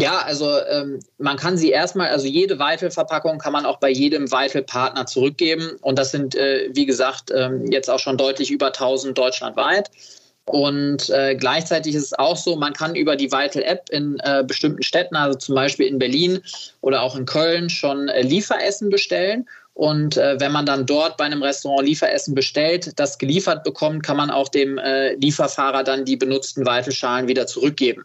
Ja, 0.00 0.20
also 0.20 0.58
ähm, 0.70 1.00
man 1.18 1.36
kann 1.36 1.58
sie 1.58 1.70
erstmal, 1.70 2.08
also 2.08 2.26
jede 2.26 2.58
Weitel-Verpackung 2.58 3.38
kann 3.38 3.52
man 3.52 3.66
auch 3.66 3.78
bei 3.78 3.90
jedem 3.90 4.32
Weitel-Partner 4.32 5.04
zurückgeben. 5.04 5.76
Und 5.82 5.98
das 5.98 6.10
sind, 6.10 6.34
äh, 6.34 6.70
wie 6.72 6.86
gesagt, 6.86 7.30
ähm, 7.34 7.70
jetzt 7.70 7.90
auch 7.90 7.98
schon 7.98 8.16
deutlich 8.16 8.50
über 8.50 8.68
1000 8.68 9.16
deutschlandweit. 9.16 9.90
Und 10.46 11.10
äh, 11.10 11.36
gleichzeitig 11.36 11.94
ist 11.94 12.04
es 12.04 12.18
auch 12.18 12.36
so, 12.36 12.56
man 12.56 12.72
kann 12.72 12.94
über 12.94 13.14
die 13.14 13.30
Vital-App 13.30 13.90
in 13.90 14.18
äh, 14.20 14.42
bestimmten 14.44 14.82
Städten, 14.82 15.16
also 15.16 15.38
zum 15.38 15.54
Beispiel 15.54 15.86
in 15.86 15.98
Berlin 15.98 16.40
oder 16.80 17.02
auch 17.02 17.14
in 17.14 17.26
Köln, 17.26 17.68
schon 17.68 18.08
äh, 18.08 18.22
Lieferessen 18.22 18.88
bestellen. 18.88 19.46
Und 19.74 20.16
äh, 20.16 20.40
wenn 20.40 20.50
man 20.50 20.64
dann 20.64 20.86
dort 20.86 21.18
bei 21.18 21.24
einem 21.24 21.42
Restaurant 21.42 21.86
Lieferessen 21.86 22.34
bestellt, 22.34 22.98
das 22.98 23.18
geliefert 23.18 23.64
bekommt, 23.64 24.02
kann 24.02 24.16
man 24.16 24.30
auch 24.30 24.48
dem 24.48 24.78
äh, 24.78 25.14
Lieferfahrer 25.16 25.84
dann 25.84 26.06
die 26.06 26.16
benutzten 26.16 26.64
Weifelschalen 26.64 27.28
wieder 27.28 27.46
zurückgeben. 27.46 28.04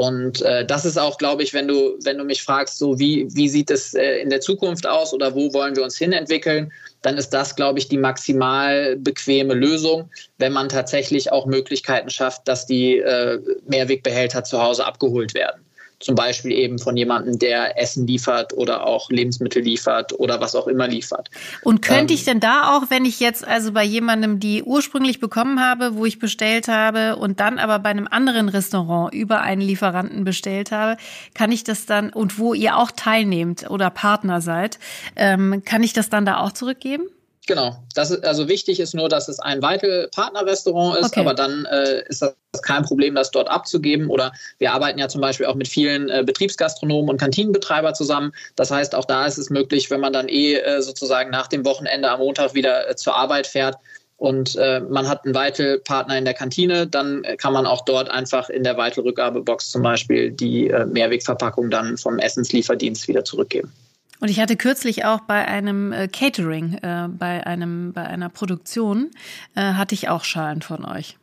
Und 0.00 0.40
äh, 0.40 0.64
das 0.64 0.86
ist 0.86 0.98
auch, 0.98 1.18
glaube 1.18 1.42
ich, 1.42 1.52
wenn 1.52 1.68
du, 1.68 1.98
wenn 2.04 2.16
du 2.16 2.24
mich 2.24 2.42
fragst, 2.42 2.78
so 2.78 2.98
wie, 2.98 3.28
wie 3.34 3.50
sieht 3.50 3.70
es 3.70 3.92
äh, 3.92 4.20
in 4.20 4.30
der 4.30 4.40
Zukunft 4.40 4.88
aus 4.88 5.12
oder 5.12 5.34
wo 5.34 5.52
wollen 5.52 5.76
wir 5.76 5.84
uns 5.84 5.98
hinentwickeln, 5.98 6.72
dann 7.02 7.18
ist 7.18 7.34
das, 7.34 7.54
glaube 7.54 7.80
ich, 7.80 7.88
die 7.88 7.98
maximal 7.98 8.96
bequeme 8.96 9.52
Lösung, 9.52 10.08
wenn 10.38 10.54
man 10.54 10.70
tatsächlich 10.70 11.30
auch 11.32 11.44
Möglichkeiten 11.44 12.08
schafft, 12.08 12.48
dass 12.48 12.64
die 12.64 12.96
äh, 12.96 13.40
Mehrwegbehälter 13.68 14.42
zu 14.42 14.62
Hause 14.62 14.86
abgeholt 14.86 15.34
werden 15.34 15.66
zum 16.00 16.14
Beispiel 16.14 16.52
eben 16.52 16.78
von 16.78 16.96
jemandem, 16.96 17.38
der 17.38 17.78
Essen 17.78 18.06
liefert 18.06 18.54
oder 18.54 18.86
auch 18.86 19.10
Lebensmittel 19.10 19.62
liefert 19.62 20.18
oder 20.18 20.40
was 20.40 20.54
auch 20.54 20.66
immer 20.66 20.88
liefert. 20.88 21.30
Und 21.62 21.82
könnte 21.82 22.14
ähm, 22.14 22.18
ich 22.18 22.24
denn 22.24 22.40
da 22.40 22.74
auch, 22.74 22.84
wenn 22.88 23.04
ich 23.04 23.20
jetzt 23.20 23.46
also 23.46 23.72
bei 23.72 23.84
jemandem 23.84 24.40
die 24.40 24.62
ursprünglich 24.62 25.20
bekommen 25.20 25.60
habe, 25.60 25.96
wo 25.96 26.06
ich 26.06 26.18
bestellt 26.18 26.68
habe 26.68 27.16
und 27.16 27.38
dann 27.38 27.58
aber 27.58 27.78
bei 27.78 27.90
einem 27.90 28.08
anderen 28.10 28.48
Restaurant 28.48 29.12
über 29.12 29.42
einen 29.42 29.60
Lieferanten 29.60 30.24
bestellt 30.24 30.72
habe, 30.72 30.96
kann 31.34 31.52
ich 31.52 31.64
das 31.64 31.84
dann 31.84 32.10
und 32.10 32.38
wo 32.38 32.54
ihr 32.54 32.76
auch 32.76 32.90
teilnehmt 32.90 33.68
oder 33.70 33.90
Partner 33.90 34.40
seid, 34.40 34.78
ähm, 35.16 35.62
kann 35.64 35.82
ich 35.82 35.92
das 35.92 36.08
dann 36.08 36.24
da 36.24 36.38
auch 36.38 36.52
zurückgeben? 36.52 37.04
Genau. 37.50 37.76
Das 37.96 38.12
ist, 38.12 38.24
also 38.24 38.46
wichtig 38.46 38.78
ist 38.78 38.94
nur, 38.94 39.08
dass 39.08 39.26
es 39.26 39.40
ein 39.40 39.60
Weitel-Partnerrestaurant 39.60 40.98
ist, 40.98 41.06
okay. 41.06 41.20
aber 41.20 41.34
dann 41.34 41.64
äh, 41.64 42.04
ist 42.06 42.22
das 42.22 42.62
kein 42.62 42.84
Problem, 42.84 43.16
das 43.16 43.32
dort 43.32 43.50
abzugeben. 43.50 44.08
Oder 44.08 44.30
wir 44.58 44.72
arbeiten 44.72 45.00
ja 45.00 45.08
zum 45.08 45.20
Beispiel 45.20 45.46
auch 45.46 45.56
mit 45.56 45.66
vielen 45.66 46.08
äh, 46.10 46.22
Betriebsgastronomen 46.24 47.10
und 47.10 47.16
Kantinenbetreiber 47.20 47.92
zusammen. 47.92 48.32
Das 48.54 48.70
heißt, 48.70 48.94
auch 48.94 49.04
da 49.04 49.26
ist 49.26 49.36
es 49.36 49.50
möglich, 49.50 49.90
wenn 49.90 49.98
man 49.98 50.12
dann 50.12 50.28
eh 50.28 50.58
äh, 50.58 50.80
sozusagen 50.80 51.30
nach 51.30 51.48
dem 51.48 51.64
Wochenende 51.64 52.08
am 52.08 52.20
Montag 52.20 52.54
wieder 52.54 52.88
äh, 52.88 52.94
zur 52.94 53.16
Arbeit 53.16 53.48
fährt, 53.48 53.76
und 54.16 54.54
äh, 54.56 54.80
man 54.80 55.08
hat 55.08 55.24
einen 55.24 55.34
Weitel-Partner 55.34 56.18
in 56.18 56.26
der 56.26 56.34
Kantine, 56.34 56.86
dann 56.86 57.24
kann 57.38 57.54
man 57.54 57.64
auch 57.64 57.86
dort 57.86 58.10
einfach 58.10 58.50
in 58.50 58.64
der 58.64 58.76
Weitel-Rückgabebox 58.76 59.70
zum 59.70 59.82
Beispiel 59.82 60.30
die 60.30 60.68
äh, 60.68 60.84
Mehrwegverpackung 60.84 61.70
dann 61.70 61.96
vom 61.96 62.18
Essenslieferdienst 62.18 63.08
wieder 63.08 63.24
zurückgeben. 63.24 63.72
Und 64.20 64.28
ich 64.28 64.38
hatte 64.38 64.56
kürzlich 64.56 65.04
auch 65.04 65.20
bei 65.20 65.46
einem 65.46 65.92
äh, 65.92 66.06
Catering, 66.08 66.74
äh, 66.74 67.08
bei 67.08 67.46
einem, 67.46 67.92
bei 67.92 68.02
einer 68.02 68.28
Produktion, 68.28 69.10
äh, 69.56 69.60
hatte 69.60 69.94
ich 69.94 70.08
auch 70.08 70.24
Schalen 70.24 70.62
von 70.62 70.84
euch. 70.84 71.16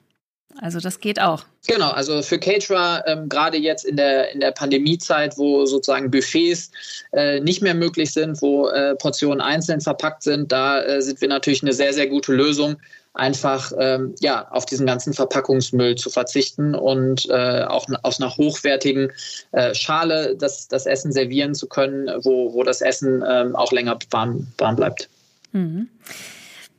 Also 0.59 0.79
das 0.79 0.99
geht 0.99 1.21
auch. 1.21 1.43
Genau, 1.67 1.91
also 1.91 2.21
für 2.23 2.39
Caterer, 2.39 3.03
ähm, 3.05 3.29
gerade 3.29 3.57
jetzt 3.57 3.85
in 3.85 3.95
der, 3.95 4.31
in 4.31 4.39
der 4.39 4.51
Pandemiezeit, 4.51 5.37
wo 5.37 5.65
sozusagen 5.65 6.09
Buffets 6.09 6.71
äh, 7.11 7.39
nicht 7.39 7.61
mehr 7.61 7.75
möglich 7.75 8.11
sind, 8.11 8.41
wo 8.41 8.67
äh, 8.69 8.95
Portionen 8.95 9.41
einzeln 9.41 9.81
verpackt 9.81 10.23
sind, 10.23 10.51
da 10.51 10.81
äh, 10.81 11.01
sind 11.01 11.21
wir 11.21 11.27
natürlich 11.27 11.61
eine 11.61 11.73
sehr, 11.73 11.93
sehr 11.93 12.07
gute 12.07 12.33
Lösung, 12.33 12.77
einfach 13.17 13.71
ähm, 13.77 14.15
ja, 14.19 14.47
auf 14.49 14.65
diesen 14.65 14.85
ganzen 14.85 15.13
Verpackungsmüll 15.13 15.95
zu 15.95 16.09
verzichten 16.09 16.75
und 16.75 17.27
äh, 17.29 17.63
auch 17.63 17.87
aus 18.03 18.21
einer 18.21 18.35
hochwertigen 18.35 19.11
äh, 19.51 19.73
Schale 19.73 20.35
das, 20.37 20.67
das 20.67 20.85
Essen 20.85 21.11
servieren 21.11 21.55
zu 21.55 21.67
können, 21.67 22.07
wo, 22.23 22.53
wo 22.53 22.63
das 22.63 22.81
Essen 22.81 23.23
ähm, 23.27 23.55
auch 23.55 23.71
länger 23.71 23.97
warm, 24.11 24.47
warm 24.57 24.75
bleibt. 24.75 25.09
Mhm. 25.51 25.89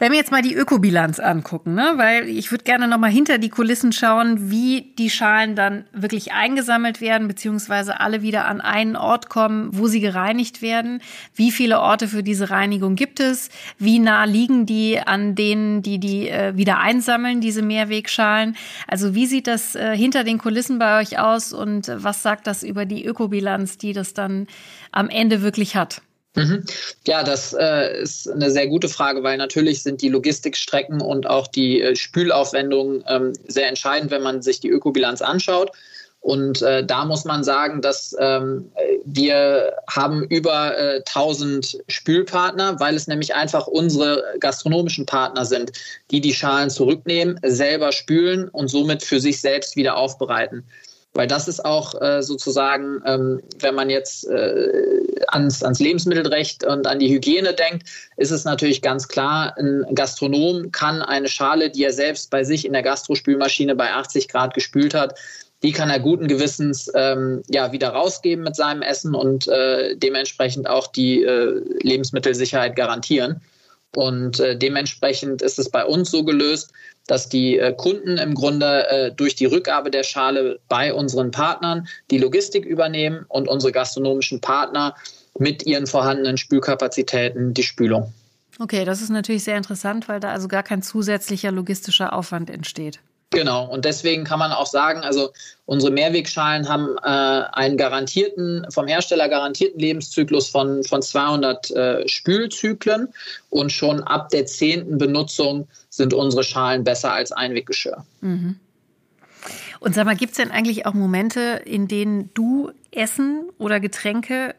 Wenn 0.00 0.12
wir 0.12 0.18
jetzt 0.18 0.30
mal 0.30 0.42
die 0.42 0.54
Ökobilanz 0.54 1.18
angucken, 1.18 1.74
ne? 1.74 1.94
weil 1.96 2.28
ich 2.28 2.52
würde 2.52 2.62
gerne 2.62 2.86
noch 2.86 2.98
mal 2.98 3.10
hinter 3.10 3.38
die 3.38 3.48
Kulissen 3.48 3.92
schauen, 3.92 4.48
wie 4.48 4.92
die 4.96 5.10
Schalen 5.10 5.56
dann 5.56 5.86
wirklich 5.92 6.32
eingesammelt 6.32 7.00
werden, 7.00 7.26
beziehungsweise 7.26 7.98
alle 7.98 8.22
wieder 8.22 8.44
an 8.44 8.60
einen 8.60 8.94
Ort 8.94 9.28
kommen, 9.28 9.70
wo 9.72 9.88
sie 9.88 9.98
gereinigt 9.98 10.62
werden. 10.62 11.02
Wie 11.34 11.50
viele 11.50 11.80
Orte 11.80 12.06
für 12.06 12.22
diese 12.22 12.50
Reinigung 12.50 12.94
gibt 12.94 13.18
es? 13.18 13.50
Wie 13.78 13.98
nah 13.98 14.22
liegen 14.22 14.66
die 14.66 15.00
an 15.00 15.34
denen, 15.34 15.82
die 15.82 15.98
die 15.98 16.28
äh, 16.28 16.56
wieder 16.56 16.78
einsammeln, 16.78 17.40
diese 17.40 17.62
Mehrwegschalen? 17.62 18.56
Also 18.86 19.16
wie 19.16 19.26
sieht 19.26 19.48
das 19.48 19.74
äh, 19.74 19.96
hinter 19.96 20.22
den 20.22 20.38
Kulissen 20.38 20.78
bei 20.78 21.00
euch 21.00 21.18
aus 21.18 21.52
und 21.52 21.90
was 21.92 22.22
sagt 22.22 22.46
das 22.46 22.62
über 22.62 22.86
die 22.86 23.04
Ökobilanz, 23.04 23.78
die 23.78 23.94
das 23.94 24.14
dann 24.14 24.46
am 24.92 25.08
Ende 25.08 25.42
wirklich 25.42 25.74
hat? 25.74 26.02
Mhm. 26.38 26.64
Ja, 27.04 27.24
das 27.24 27.52
äh, 27.52 28.00
ist 28.00 28.30
eine 28.30 28.50
sehr 28.52 28.68
gute 28.68 28.88
Frage, 28.88 29.24
weil 29.24 29.36
natürlich 29.36 29.82
sind 29.82 30.02
die 30.02 30.08
Logistikstrecken 30.08 31.00
und 31.00 31.26
auch 31.26 31.48
die 31.48 31.82
äh, 31.82 31.96
Spülaufwendungen 31.96 33.02
ähm, 33.08 33.32
sehr 33.48 33.68
entscheidend, 33.68 34.12
wenn 34.12 34.22
man 34.22 34.40
sich 34.40 34.60
die 34.60 34.68
Ökobilanz 34.68 35.20
anschaut. 35.20 35.72
Und 36.20 36.62
äh, 36.62 36.84
da 36.84 37.04
muss 37.04 37.24
man 37.24 37.42
sagen, 37.42 37.80
dass 37.82 38.14
ähm, 38.20 38.70
wir 39.04 39.72
haben 39.88 40.24
über 40.24 40.78
äh, 40.78 40.96
1000 40.98 41.78
Spülpartner, 41.88 42.78
weil 42.78 42.94
es 42.94 43.08
nämlich 43.08 43.34
einfach 43.34 43.66
unsere 43.66 44.22
gastronomischen 44.38 45.06
Partner 45.06 45.44
sind, 45.44 45.72
die 46.10 46.20
die 46.20 46.34
Schalen 46.34 46.70
zurücknehmen, 46.70 47.40
selber 47.44 47.90
spülen 47.90 48.48
und 48.48 48.68
somit 48.68 49.02
für 49.02 49.20
sich 49.20 49.40
selbst 49.40 49.74
wieder 49.74 49.96
aufbereiten. 49.96 50.64
Weil 51.14 51.26
das 51.26 51.48
ist 51.48 51.64
auch 51.64 52.00
äh, 52.00 52.22
sozusagen, 52.22 53.02
ähm, 53.04 53.40
wenn 53.60 53.74
man 53.74 53.90
jetzt 53.90 54.28
äh, 54.28 54.70
ans, 55.28 55.62
ans 55.62 55.80
Lebensmittelrecht 55.80 56.64
und 56.64 56.86
an 56.86 56.98
die 56.98 57.08
Hygiene 57.08 57.54
denkt, 57.54 57.88
ist 58.16 58.30
es 58.30 58.44
natürlich 58.44 58.82
ganz 58.82 59.08
klar, 59.08 59.54
ein 59.58 59.84
Gastronom 59.94 60.70
kann 60.70 61.02
eine 61.02 61.28
Schale, 61.28 61.70
die 61.70 61.84
er 61.84 61.92
selbst 61.92 62.30
bei 62.30 62.44
sich 62.44 62.64
in 62.64 62.72
der 62.72 62.82
Gastrospülmaschine 62.82 63.74
bei 63.74 63.92
80 63.92 64.28
Grad 64.28 64.54
gespült 64.54 64.94
hat, 64.94 65.18
die 65.62 65.72
kann 65.72 65.90
er 65.90 65.98
guten 65.98 66.28
Gewissens 66.28 66.90
ähm, 66.94 67.42
ja 67.48 67.72
wieder 67.72 67.88
rausgeben 67.88 68.44
mit 68.44 68.54
seinem 68.54 68.82
Essen 68.82 69.14
und 69.14 69.48
äh, 69.48 69.96
dementsprechend 69.96 70.68
auch 70.68 70.86
die 70.86 71.24
äh, 71.24 71.62
Lebensmittelsicherheit 71.82 72.76
garantieren. 72.76 73.40
Und 73.96 74.38
äh, 74.40 74.56
dementsprechend 74.56 75.42
ist 75.42 75.58
es 75.58 75.70
bei 75.70 75.84
uns 75.84 76.10
so 76.10 76.24
gelöst, 76.24 76.72
dass 77.06 77.28
die 77.28 77.58
äh, 77.58 77.72
Kunden 77.74 78.18
im 78.18 78.34
Grunde 78.34 78.88
äh, 78.88 79.12
durch 79.12 79.34
die 79.34 79.46
Rückgabe 79.46 79.90
der 79.90 80.02
Schale 80.02 80.60
bei 80.68 80.92
unseren 80.92 81.30
Partnern 81.30 81.88
die 82.10 82.18
Logistik 82.18 82.64
übernehmen 82.64 83.24
und 83.28 83.48
unsere 83.48 83.72
gastronomischen 83.72 84.40
Partner 84.40 84.94
mit 85.38 85.64
ihren 85.66 85.86
vorhandenen 85.86 86.36
Spülkapazitäten 86.36 87.54
die 87.54 87.62
Spülung. 87.62 88.12
Okay, 88.58 88.84
das 88.84 89.00
ist 89.00 89.10
natürlich 89.10 89.44
sehr 89.44 89.56
interessant, 89.56 90.08
weil 90.08 90.20
da 90.20 90.32
also 90.32 90.48
gar 90.48 90.62
kein 90.62 90.82
zusätzlicher 90.82 91.52
logistischer 91.52 92.12
Aufwand 92.12 92.50
entsteht. 92.50 93.00
Genau, 93.30 93.66
und 93.66 93.84
deswegen 93.84 94.24
kann 94.24 94.38
man 94.38 94.52
auch 94.52 94.66
sagen, 94.66 95.00
also 95.00 95.32
unsere 95.66 95.92
Mehrwegschalen 95.92 96.66
haben 96.66 96.96
äh, 97.02 97.44
einen 97.52 97.76
garantierten, 97.76 98.66
vom 98.70 98.86
Hersteller 98.86 99.28
garantierten 99.28 99.78
Lebenszyklus 99.78 100.48
von, 100.48 100.82
von 100.82 101.02
200 101.02 101.70
äh, 101.70 102.08
Spülzyklen 102.08 103.08
und 103.50 103.70
schon 103.70 104.02
ab 104.02 104.30
der 104.30 104.46
zehnten 104.46 104.96
Benutzung 104.96 105.68
sind 105.90 106.14
unsere 106.14 106.42
Schalen 106.42 106.84
besser 106.84 107.12
als 107.12 107.30
Einweggeschirr. 107.30 108.02
Mhm. 108.22 108.58
Und 109.80 109.94
sag 109.94 110.06
mal, 110.06 110.16
gibt 110.16 110.32
es 110.32 110.38
denn 110.38 110.50
eigentlich 110.50 110.86
auch 110.86 110.94
Momente, 110.94 111.60
in 111.66 111.86
denen 111.86 112.30
du 112.32 112.72
Essen 112.90 113.50
oder 113.58 113.78
Getränke 113.78 114.54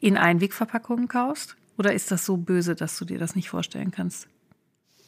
in 0.00 0.16
Einwegverpackungen 0.16 1.08
kaufst? 1.08 1.56
Oder 1.76 1.92
ist 1.92 2.10
das 2.10 2.24
so 2.24 2.38
böse, 2.38 2.74
dass 2.74 2.98
du 2.98 3.04
dir 3.04 3.18
das 3.18 3.36
nicht 3.36 3.50
vorstellen 3.50 3.90
kannst? 3.90 4.28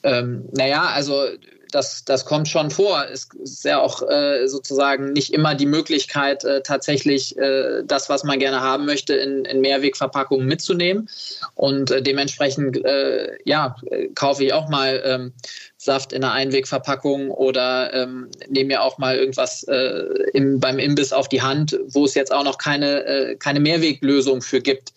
Ähm, 0.02 0.49
naja, 0.52 0.85
also 0.95 1.26
das, 1.73 2.04
das 2.04 2.25
kommt 2.25 2.49
schon 2.49 2.71
vor. 2.71 3.07
Es 3.12 3.28
ist 3.42 3.64
ja 3.64 3.80
auch 3.80 4.02
äh, 4.09 4.47
sozusagen 4.49 5.12
nicht 5.12 5.33
immer 5.33 5.54
die 5.54 5.66
Möglichkeit, 5.66 6.45
äh, 6.45 6.62
tatsächlich 6.62 7.37
äh, 7.38 7.83
das, 7.85 8.09
was 8.09 8.25
man 8.25 8.38
gerne 8.38 8.61
haben 8.61 8.87
möchte, 8.87 9.14
in, 9.14 9.45
in 9.45 9.61
Mehrwegverpackungen 9.61 10.47
mitzunehmen. 10.47 11.09
Und 11.54 11.90
äh, 11.90 12.02
dementsprechend, 12.02 12.85
äh, 12.85 13.37
ja, 13.45 13.76
kaufe 14.14 14.45
ich 14.45 14.52
auch 14.52 14.69
mal 14.69 15.02
ähm, 15.04 15.33
Saft 15.76 16.12
in 16.12 16.25
einer 16.25 16.33
Einwegverpackung 16.33 17.30
oder 17.30 17.92
ähm, 17.95 18.28
nehme 18.49 18.69
mir 18.69 18.83
auch 18.83 18.99
mal 18.99 19.16
irgendwas 19.16 19.62
äh, 19.64 20.04
im, 20.33 20.61
beim 20.61 20.78
Imbiss 20.78 21.12
auf 21.12 21.28
die 21.28 21.42
Hand, 21.42 21.78
wo 21.88 22.04
es 22.04 22.14
jetzt 22.14 22.33
auch 22.33 22.45
noch 22.45 22.59
keine, 22.59 23.37
keine 23.38 23.61
Mehrweglösung 23.61 24.42
für 24.42 24.61
gibt. 24.61 24.92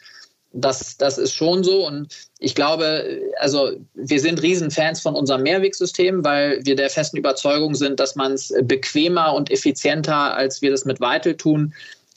Das, 0.55 0.98
das 0.98 1.17
ist 1.17 1.33
schon 1.33 1.63
so. 1.63 1.88
Und 1.88 2.07
ich 2.39 2.53
glaube, 2.53 3.19
also 3.39 3.72
wir 3.95 4.19
sind 4.19 4.41
Riesenfans 4.41 5.01
von 5.01 5.15
unserem 5.15 5.41
Mehrwegsystem, 5.43 6.24
weil 6.24 6.63
wir 6.63 6.75
der 6.75 6.89
festen 6.89 7.17
Überzeugung 7.17 7.74
sind, 7.74 8.00
dass 8.00 8.15
man 8.15 8.33
es 8.33 8.53
bequemer 8.62 9.33
und 9.33 9.50
effizienter, 9.50 10.36
als 10.36 10.62
wir 10.62 10.69
das 10.69 10.86
mit 10.86 11.01
Weitel 11.01 11.36
tun, 11.36 11.74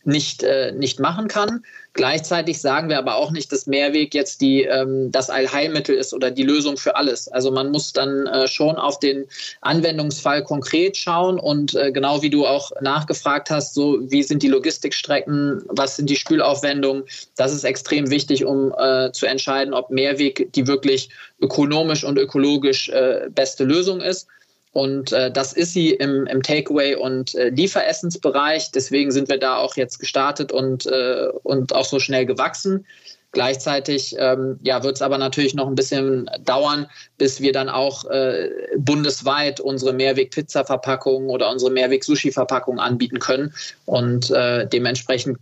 nicht, 0.07 0.43
äh, 0.43 0.73
nicht 0.73 1.01
machen 1.01 1.29
kann. 1.29 1.65
Gleichzeitig 1.93 2.61
sagen 2.61 2.91
wir 2.91 2.99
aber 2.99 3.17
auch 3.17 3.31
nicht, 3.31 3.51
dass 3.53 3.67
Mehrweg 3.67 4.15
jetzt 4.15 4.41
die, 4.41 4.65
ähm, 4.65 5.11
das 5.11 5.31
Allheilmittel 5.31 5.97
ist 5.97 6.13
oder 6.13 6.31
die 6.31 6.43
Lösung 6.43 6.77
für 6.77 6.95
alles. 6.95 7.27
Also 7.29 7.51
man 7.51 7.71
muss 7.71 7.93
dann 7.93 8.27
äh, 8.27 8.47
schon 8.47 8.77
auf 8.77 8.99
den 9.01 9.25
Anwendungsfall 9.63 10.45
konkret 10.45 10.97
schauen 10.97 11.41
und 11.41 11.75
äh, 11.75 11.91
genau 11.93 12.23
wie 12.23 12.31
du 12.31 12.47
auch 12.47 12.71
nachgefragt 12.83 13.51
hast, 13.51 13.75
so 13.75 13.99
wie 14.03 14.23
sind 14.23 14.43
die 14.43 14.49
Logistikstrecken, 14.49 15.63
was 15.69 15.97
sind 15.97 16.11
die 16.11 16.17
Spülaufwendungen, 16.17 17.05
das 17.37 17.55
ist 17.55 17.65
extrem 17.65 18.11
wichtig, 18.11 18.45
um 18.45 18.75
äh, 18.79 19.11
zu 19.13 19.27
entscheiden, 19.27 19.73
ob 19.73 19.91
Mehrweg 19.91 20.53
die 20.53 20.67
wirklich 20.67 21.09
ökonomisch 21.41 22.05
und 22.05 22.19
ökologisch 22.19 22.91
äh, 22.91 23.29
beste 23.31 23.65
Lösung 23.65 24.01
ist. 24.01 24.29
Und 24.77 25.11
äh, 25.13 25.31
das 25.31 25.55
ist 25.55 25.73
sie 25.73 25.93
im, 25.93 26.27
im 26.27 26.43
Takeaway- 26.43 26.97
und 26.97 27.35
äh, 27.35 27.49
Lieferessensbereich. 27.49 28.73
Deswegen 28.73 29.11
sind 29.11 29.31
wir 29.31 29.39
da 29.39 29.57
auch 29.57 29.75
jetzt 29.75 29.99
gestartet 29.99 30.53
und, 30.53 30.85
äh, 30.85 31.29
und 31.45 31.75
auch 31.75 31.87
so 31.87 31.99
schnell 31.99 32.27
gewachsen. 32.27 32.85
Gleichzeitig 33.33 34.17
ähm, 34.19 34.61
ja, 34.63 34.83
wird 34.83 34.97
es 34.97 35.03
aber 35.03 35.17
natürlich 35.17 35.55
noch 35.55 35.67
ein 35.67 35.77
bisschen 35.77 36.29
dauern, 36.45 36.89
bis 37.17 37.41
wir 37.41 37.53
dann 37.53 37.71
auch 37.71 38.05
äh, 38.11 38.51
bundesweit 38.77 39.61
unsere 39.61 39.95
Mehrweg-Pizza-Verpackungen 39.95 41.31
oder 41.31 41.51
unsere 41.51 41.71
Mehrweg-Sushi-Verpackungen 41.71 42.79
anbieten 42.79 43.19
können. 43.19 43.55
Und 43.87 44.31
äh, 44.31 44.67
dementsprechend 44.69 45.39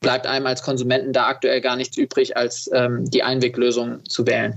bleibt 0.00 0.26
einem 0.26 0.46
als 0.46 0.62
Konsumenten 0.62 1.12
da 1.12 1.26
aktuell 1.26 1.60
gar 1.60 1.76
nichts 1.76 1.98
übrig, 1.98 2.38
als 2.38 2.70
ähm, 2.72 3.04
die 3.10 3.22
Einweglösung 3.22 4.02
zu 4.08 4.26
wählen. 4.26 4.54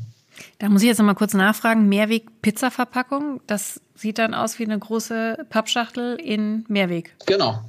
Da 0.61 0.69
muss 0.69 0.83
ich 0.83 0.89
jetzt 0.89 0.99
noch 0.99 1.07
mal 1.07 1.15
kurz 1.15 1.33
nachfragen. 1.33 1.89
Mehrweg-Pizza-Verpackung, 1.89 3.41
das 3.47 3.81
sieht 3.95 4.19
dann 4.19 4.35
aus 4.35 4.59
wie 4.59 4.65
eine 4.65 4.77
große 4.77 5.47
Pappschachtel 5.49 6.17
in 6.21 6.65
Mehrweg. 6.67 7.15
Genau. 7.25 7.61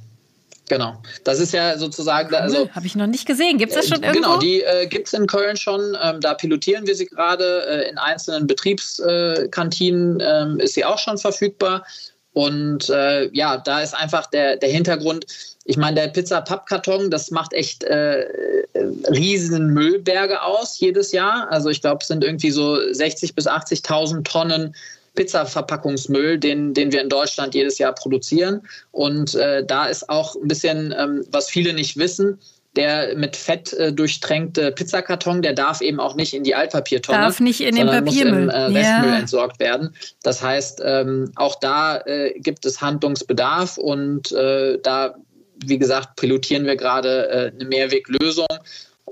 Genau. 0.69 1.01
Das 1.23 1.39
ist 1.39 1.53
ja 1.53 1.75
sozusagen. 1.79 2.29
Cool. 2.29 2.35
Also, 2.35 2.69
Habe 2.69 2.85
ich 2.85 2.95
noch 2.95 3.07
nicht 3.07 3.25
gesehen. 3.25 3.57
Gibt 3.57 3.71
es 3.71 3.79
das 3.79 3.87
schon 3.87 4.03
äh, 4.03 4.09
irgendwo? 4.09 4.29
Genau, 4.29 4.39
die 4.39 4.61
äh, 4.61 4.85
gibt 4.85 5.07
es 5.07 5.13
in 5.13 5.25
Köln 5.25 5.57
schon. 5.57 5.97
Ähm, 6.03 6.21
da 6.21 6.35
pilotieren 6.35 6.85
wir 6.85 6.93
sie 6.93 7.07
gerade. 7.07 7.65
Äh, 7.65 7.89
in 7.89 7.97
einzelnen 7.97 8.45
Betriebskantinen 8.45 10.19
ähm, 10.21 10.59
ist 10.59 10.75
sie 10.75 10.85
auch 10.85 10.99
schon 10.99 11.17
verfügbar. 11.17 11.87
Und 12.33 12.91
äh, 12.91 13.27
ja, 13.33 13.57
da 13.57 13.81
ist 13.81 13.95
einfach 13.95 14.27
der, 14.27 14.57
der 14.57 14.69
Hintergrund, 14.69 15.25
ich 15.65 15.77
meine, 15.77 15.95
der 16.01 16.07
Pizza-Pappkarton, 16.09 17.09
das 17.09 17.31
macht 17.31 17.53
echt 17.53 17.83
äh, 17.85 18.25
riesen 19.09 19.67
Müllberge 19.67 20.41
aus 20.41 20.79
jedes 20.79 21.11
Jahr. 21.11 21.47
Also 21.49 21.69
ich 21.69 21.81
glaube, 21.81 21.99
es 22.01 22.07
sind 22.07 22.23
irgendwie 22.23 22.51
so 22.51 22.73
60.000 22.73 23.35
bis 23.35 23.47
80.000 23.47 24.23
Tonnen 24.23 24.75
Pizza-Verpackungsmüll, 25.15 26.37
den, 26.37 26.73
den 26.73 26.91
wir 26.91 27.01
in 27.01 27.09
Deutschland 27.09 27.55
jedes 27.55 27.77
Jahr 27.77 27.93
produzieren. 27.93 28.61
Und 28.91 29.35
äh, 29.35 29.65
da 29.65 29.85
ist 29.85 30.09
auch 30.09 30.35
ein 30.35 30.47
bisschen, 30.47 30.93
ähm, 30.97 31.23
was 31.31 31.49
viele 31.49 31.73
nicht 31.73 31.97
wissen, 31.97 32.39
der 32.75 33.15
mit 33.15 33.35
Fett 33.35 33.71
äh, 33.73 33.93
durchtränkte 33.93 34.71
Pizzakarton, 34.71 35.41
der 35.43 35.53
darf 35.53 35.81
eben 35.81 35.99
auch 35.99 36.15
nicht 36.15 36.33
in 36.33 36.43
die 36.43 36.55
Altpapiertonne. 36.55 37.19
Darf 37.19 37.39
nicht 37.39 37.61
in 37.61 37.75
den 37.75 37.87
Papiermüll. 37.87 38.45
Muss 38.45 38.53
im 38.55 38.75
äh, 38.75 38.79
Restmüll 38.79 39.11
ja. 39.11 39.19
entsorgt 39.19 39.59
werden. 39.59 39.95
Das 40.23 40.41
heißt, 40.41 40.81
ähm, 40.83 41.31
auch 41.35 41.59
da 41.59 41.97
äh, 41.99 42.33
gibt 42.39 42.65
es 42.65 42.81
Handlungsbedarf 42.81 43.77
und 43.77 44.31
äh, 44.31 44.79
da, 44.81 45.15
wie 45.67 45.77
gesagt, 45.77 46.15
pilotieren 46.15 46.65
wir 46.65 46.75
gerade 46.75 47.29
äh, 47.29 47.51
eine 47.51 47.65
Mehrweglösung 47.65 48.47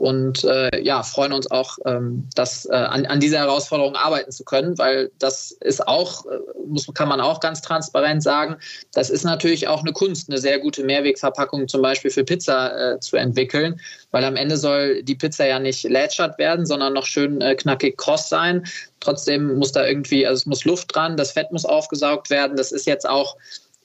und 0.02 0.44
äh, 0.46 0.82
ja, 0.82 1.04
freuen 1.04 1.32
uns 1.32 1.52
auch, 1.52 1.78
ähm, 1.86 2.28
das, 2.34 2.66
äh, 2.66 2.74
an, 2.74 3.06
an 3.06 3.20
dieser 3.20 3.38
Herausforderung 3.38 3.96
arbeiten 3.96 4.32
zu 4.32 4.44
können, 4.44 4.78
weil 4.80 5.12
das 5.20 5.52
ist 5.52 5.88
auch, 5.88 6.26
äh, 6.26 6.40
muss, 6.66 6.88
kann 6.96 7.08
man 7.08 7.22
auch 7.22 7.40
ganz 7.40 7.62
transparent 7.62 8.24
sagen, 8.24 8.56
das 8.94 9.12
ist 9.12 9.24
natürlich 9.26 9.68
auch 9.68 9.82
eine 9.82 9.92
Kunst, 9.92 10.28
eine 10.28 10.40
sehr 10.40 10.58
gute 10.58 10.84
Mehrwegverpackung 10.84 11.68
zum 11.68 11.84
Beispiel 11.84 12.10
für 12.10 12.24
Pizza 12.24 12.94
äh, 12.96 13.00
zu 13.00 13.16
entwickeln, 13.16 13.80
weil 14.10 14.24
am 14.24 14.38
Ende 14.38 14.58
soll 14.58 15.04
die 15.04 15.14
Pizza 15.14 15.46
ja 15.46 15.60
nicht 15.60 15.84
lätschert 15.84 16.40
werden, 16.40 16.66
sondern 16.66 16.94
noch 16.94 17.06
schön 17.06 17.40
äh, 17.42 17.54
knackig 17.54 17.96
kross 17.98 18.28
sein. 18.28 18.66
Trotzdem 19.02 19.60
muss 19.60 19.72
da 19.72 19.86
irgendwie, 19.86 20.26
also 20.26 20.40
es 20.40 20.46
muss 20.48 20.66
Luft 20.66 20.96
dran, 20.96 21.16
das 21.16 21.34
Fett 21.34 21.52
muss 21.52 21.66
aufgesaugt 21.66 22.32
werden. 22.32 22.58
Das 22.58 22.72
ist 22.72 22.88
jetzt 22.88 23.08
auch 23.08 23.36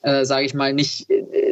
äh, 0.02 0.24
sage 0.24 0.46
ich 0.46 0.54
mal, 0.54 0.72
nicht, 0.72 1.09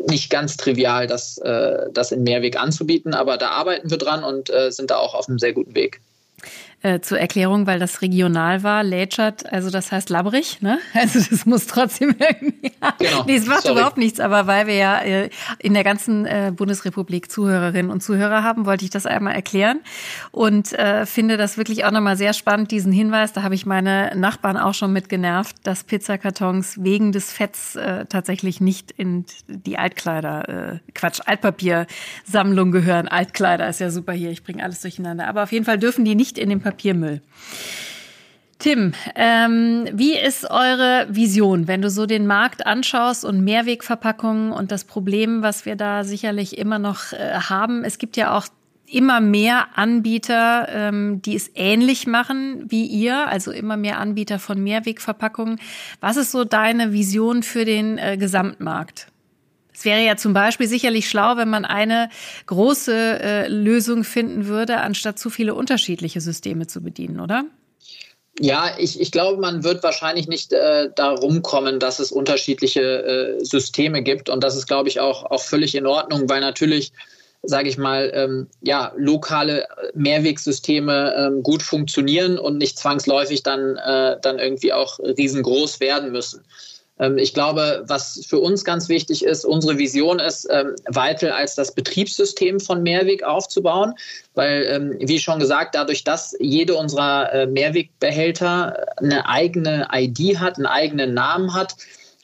nicht 0.09 0.31
ganz 0.31 0.57
trivial, 0.57 1.07
das, 1.07 1.39
äh, 1.39 1.87
das 1.93 2.13
in 2.13 2.23
Mehrweg 2.23 2.59
anzubieten. 2.59 3.15
Aber 3.15 3.37
da 3.37 3.51
arbeiten 3.51 3.91
wir 3.91 3.99
dran 3.99 4.25
und 4.25 4.51
äh, 4.51 4.71
sind 4.71 4.91
da 4.91 4.97
auch 4.97 5.15
auf 5.15 5.29
einem 5.29 5.39
sehr 5.39 5.53
guten 5.53 5.75
Weg. 5.75 6.01
Äh, 6.85 7.01
zur 7.01 7.19
Erklärung, 7.19 7.67
weil 7.67 7.79
das 7.79 8.03
regional 8.03 8.63
war, 8.63 8.83
Lätschert, 8.83 9.51
also 9.51 9.71
das 9.71 9.91
heißt 9.91 10.11
labbrig, 10.11 10.61
ne? 10.61 10.79
Also 10.93 11.19
das 11.19 11.47
muss 11.47 11.67
trotzdem 11.67 12.15
irgendwie. 12.19 12.73
Genau. 12.99 13.25
nee, 13.25 13.37
es 13.37 13.47
macht 13.47 13.63
Sorry. 13.63 13.77
überhaupt 13.79 13.97
nichts, 13.97 14.21
aber 14.21 14.47
weil 14.47 14.67
wir 14.67 14.75
ja 14.75 14.99
äh, 14.99 15.31
in 15.59 15.73
der 15.73 15.83
ganzen 15.83 16.27
äh, 16.27 16.53
Bundesrepublik 16.55 17.33
Zuhörerinnen 17.33 17.91
und 17.91 18.03
Zuhörer 18.03 18.43
haben, 18.43 18.67
wollte 18.67 18.85
ich 18.85 18.91
das 18.91 19.07
einmal 19.07 19.35
erklären 19.35 19.81
und 20.31 20.77
finde 21.05 21.37
das 21.37 21.57
wirklich 21.57 21.85
auch 21.85 21.91
nochmal 21.91 22.17
sehr 22.17 22.33
spannend, 22.33 22.71
diesen 22.71 22.93
Hinweis. 22.93 23.33
Da 23.33 23.43
habe 23.43 23.55
ich 23.55 23.65
meine 23.65 24.13
Nachbarn 24.15 24.57
auch 24.57 24.75
schon 24.75 24.93
mit 24.93 25.09
genervt, 25.09 25.57
dass 25.63 25.85
Pizzakartons 25.85 26.83
wegen 26.83 27.13
des 27.13 27.33
Fetts 27.33 27.79
tatsächlich 28.09 28.61
nicht 28.61 28.91
in 28.91 29.25
die 29.47 29.79
Altkleider, 29.79 30.81
Quatsch, 30.95 31.21
Altpapiersammlung 31.25 32.73
gehören. 32.73 33.09
Altkleider 33.09 33.69
ist 33.69 33.81
ja 33.81 33.91
super 33.91 34.13
hier, 34.13 34.31
ich 34.31 34.43
bringe 34.43 34.63
alles 34.63 34.81
durcheinander. 34.81 35.29
Aber 35.29 35.45
auf 35.45 35.53
jeden 35.53 35.65
Fall 35.65 35.79
dürfen 35.79 36.05
die 36.05 36.15
nicht 36.15 36.39
in 36.39 36.49
den 36.49 36.61
Papier 36.61 36.74
Papiermüll. 36.75 37.21
Tim, 38.59 38.95
ähm, 39.15 39.87
wie 39.93 40.17
ist 40.17 40.51
eure 40.51 41.07
Vision, 41.11 41.69
wenn 41.69 41.83
du 41.83 41.91
so 41.91 42.07
den 42.07 42.27
Markt 42.27 42.67
anschaust 42.67 43.25
und 43.25 43.45
Mehrwegverpackungen 43.45 44.53
und 44.53 44.73
das 44.73 44.85
Problem, 44.85 45.43
was 45.43 45.67
wir 45.67 45.77
da 45.77 46.03
sicherlich 46.03 46.57
immer 46.57 46.79
noch 46.79 47.13
äh, 47.13 47.35
haben? 47.35 47.85
Es 47.85 47.99
gibt 47.99 48.17
ja 48.17 48.37
auch 48.37 48.47
immer 48.87 49.21
mehr 49.21 49.77
Anbieter, 49.77 50.69
ähm, 50.71 51.21
die 51.23 51.37
es 51.37 51.51
ähnlich 51.55 52.07
machen 52.07 52.65
wie 52.69 52.87
ihr, 52.87 53.29
also 53.29 53.51
immer 53.51 53.77
mehr 53.77 53.99
Anbieter 53.99 54.39
von 54.39 54.63
Mehrwegverpackungen. 54.63 55.59
Was 56.01 56.17
ist 56.17 56.33
so 56.33 56.45
deine 56.45 56.93
Vision 56.93 57.43
für 57.43 57.65
den 57.65 57.99
äh, 57.99 58.17
Gesamtmarkt? 58.17 59.09
Es 59.75 59.85
wäre 59.85 60.01
ja 60.05 60.17
zum 60.17 60.33
Beispiel 60.33 60.69
sicherlich 60.69 61.09
schlau, 61.09 61.37
wenn 61.37 61.51
man 61.51 61.65
eine 61.65 62.09
große 62.47 62.95
äh, 63.21 63.49
Lösung 63.49 64.05
finden 64.05 64.47
würde, 64.47 64.79
anstatt 64.79 65.19
zu 65.19 65.31
viele 65.31 65.55
unterschiedliche 65.55 66.21
Systeme 66.21 66.67
zu 66.67 66.81
bedienen, 66.81 67.19
oder? 67.19 67.45
Ja, 68.41 68.73
ich, 68.79 69.01
ich 69.01 69.13
glaube, 69.13 69.41
man 69.41 69.63
wird 69.63 69.83
wahrscheinlich 69.83 70.27
nicht 70.27 70.53
äh, 70.53 70.91
darum 70.95 71.43
kommen, 71.43 71.79
dass 71.79 72.01
es 72.01 72.11
unterschiedliche 72.11 72.81
äh, 72.81 73.45
Systeme 73.45 74.03
gibt. 74.03 74.29
Und 74.29 74.43
das 74.43 74.57
ist, 74.57 74.67
glaube 74.67 74.89
ich, 74.89 74.99
auch, 74.99 75.25
auch 75.25 75.43
völlig 75.43 75.75
in 75.77 75.87
Ordnung, 75.87 76.29
weil 76.29 76.41
natürlich, 76.41 76.93
sage 77.43 77.69
ich 77.69 77.79
mal, 77.79 78.11
ähm, 78.13 78.49
ja, 78.61 78.93
lokale 78.97 79.69
Mehrwegsysteme 79.95 81.15
ähm, 81.17 81.43
gut 81.45 81.63
funktionieren 81.63 82.39
und 82.39 82.59
nicht 82.59 82.77
zwangsläufig 82.77 83.45
dann, 83.45 83.77
äh, 83.77 84.17
dann 84.21 84.41
irgendwie 84.41 84.73
auch 84.73 84.99
riesengroß 84.99 85.79
werden 85.79 86.11
müssen. 86.11 86.45
Ähm, 86.99 87.19
ich 87.19 87.35
glaube, 87.35 87.85
was 87.87 88.25
für 88.27 88.39
uns 88.39 88.65
ganz 88.65 88.89
wichtig 88.89 89.25
ist, 89.25 89.45
unsere 89.45 89.79
Vision 89.79 90.19
ist, 90.19 90.47
ähm, 90.51 90.75
Weitel 90.87 91.31
als 91.31 91.55
das 91.55 91.75
Betriebssystem 91.75 92.61
von 92.61 92.83
Mehrweg 92.83 93.23
aufzubauen, 93.23 93.95
weil, 94.35 94.67
ähm, 94.69 94.97
wie 95.01 95.19
schon 95.19 95.39
gesagt, 95.39 95.75
dadurch, 95.75 96.05
dass 96.05 96.37
jede 96.39 96.77
unserer 96.77 97.33
äh, 97.33 97.47
Mehrwegbehälter 97.47 98.87
eine 98.99 99.29
eigene 99.29 99.89
ID 99.93 100.39
hat, 100.39 100.57
einen 100.57 100.67
eigenen 100.67 101.15
Namen 101.15 101.55
hat, 101.55 101.75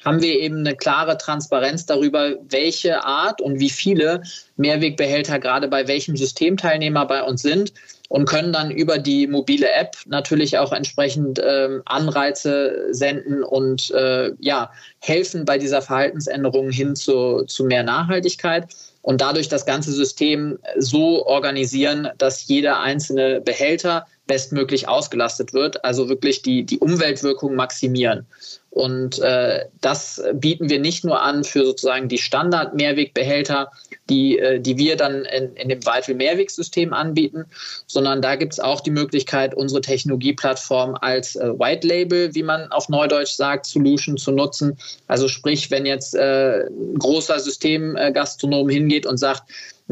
haben 0.04 0.22
wir 0.22 0.40
eben 0.40 0.59
eine 0.59 0.74
klare 0.74 1.18
Transparenz 1.18 1.85
darüber, 1.85 2.37
welche 2.48 3.04
Art 3.04 3.42
und 3.42 3.61
wie 3.61 3.68
viele 3.68 4.22
Mehrwegbehälter 4.56 5.38
gerade 5.38 5.68
bei 5.68 5.88
welchem 5.88 6.16
Systemteilnehmer 6.16 7.04
bei 7.06 7.22
uns 7.22 7.42
sind 7.42 7.74
und 8.11 8.25
können 8.25 8.53
dann 8.53 8.73
über 8.73 8.99
die 8.99 9.29
mobile 9.29 9.70
App 9.70 9.96
natürlich 10.05 10.59
auch 10.59 10.73
entsprechend 10.73 11.40
ähm, 11.42 11.81
Anreize 11.85 12.88
senden 12.90 13.44
und 13.44 13.92
äh, 13.92 14.33
ja, 14.40 14.73
helfen 14.99 15.44
bei 15.44 15.59
dieser 15.59 15.81
Verhaltensänderung 15.81 16.70
hin 16.70 16.96
zu, 16.96 17.44
zu 17.46 17.64
mehr 17.64 17.85
Nachhaltigkeit 17.85 18.66
und 19.03 19.20
dadurch 19.20 19.49
das 19.49 19.64
ganze 19.64 19.92
System 19.92 20.59
so 20.77 21.25
organisieren, 21.25 22.09
dass 22.18 22.49
jeder 22.49 22.81
einzelne 22.81 23.40
Behälter 23.40 24.09
bestmöglich 24.27 24.88
ausgelastet 24.88 25.53
wird. 25.53 25.85
Also 25.85 26.09
wirklich 26.09 26.42
die, 26.42 26.64
die 26.64 26.81
Umweltwirkung 26.81 27.55
maximieren. 27.55 28.27
Und 28.70 29.18
äh, 29.18 29.66
das 29.80 30.22
bieten 30.33 30.70
wir 30.70 30.78
nicht 30.78 31.04
nur 31.04 31.20
an 31.20 31.42
für 31.42 31.66
sozusagen 31.66 32.09
die 32.09 32.18
Standard-Mehrwegbehälter, 32.18 33.72
die, 34.09 34.38
äh, 34.38 34.61
die 34.61 34.78
wir 34.78 34.96
dann 34.96 35.24
in, 35.24 35.54
in 35.56 35.68
dem 35.68 35.85
Vital-Mehrwegsystem 35.85 36.92
anbieten, 36.92 37.46
sondern 37.88 38.22
da 38.22 38.37
gibt 38.37 38.52
es 38.52 38.61
auch 38.61 38.80
die 38.80 38.92
Möglichkeit, 38.92 39.54
unsere 39.54 39.80
Technologieplattform 39.80 40.96
als 41.00 41.35
äh, 41.35 41.59
White 41.59 41.87
Label, 41.87 42.33
wie 42.35 42.44
man 42.44 42.70
auf 42.70 42.88
Neudeutsch 42.88 43.33
sagt, 43.33 43.66
Solution 43.66 44.16
zu 44.16 44.30
nutzen. 44.30 44.78
Also 45.09 45.26
sprich, 45.26 45.72
wenn 45.72 45.85
jetzt 45.85 46.14
äh, 46.14 46.61
ein 46.68 46.94
großer 46.98 47.40
Systemgastronom 47.40 48.68
hingeht 48.68 49.04
und 49.04 49.16
sagt, 49.16 49.42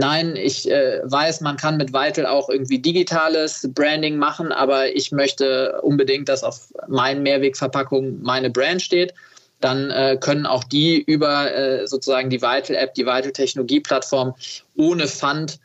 Nein, 0.00 0.36
ich 0.36 0.70
äh, 0.70 1.00
weiß, 1.02 1.40
man 1.40 1.56
kann 1.56 1.76
mit 1.76 1.92
Vital 1.92 2.24
auch 2.24 2.48
irgendwie 2.48 2.78
digitales 2.78 3.68
Branding 3.74 4.16
machen, 4.16 4.52
aber 4.52 4.94
ich 4.94 5.10
möchte 5.10 5.80
unbedingt, 5.82 6.28
dass 6.28 6.44
auf 6.44 6.72
meinen 6.86 7.24
Mehrwegverpackungen 7.24 8.22
meine 8.22 8.48
Brand 8.48 8.80
steht. 8.80 9.12
Dann 9.60 9.90
äh, 9.90 10.16
können 10.20 10.46
auch 10.46 10.62
die 10.62 11.02
über 11.02 11.52
äh, 11.52 11.84
sozusagen 11.88 12.30
die 12.30 12.40
Vital 12.40 12.76
App, 12.76 12.94
die 12.94 13.06
Vital 13.06 13.32
Technologie-Plattform 13.32 14.36
ohne 14.76 15.08
Fund 15.08 15.58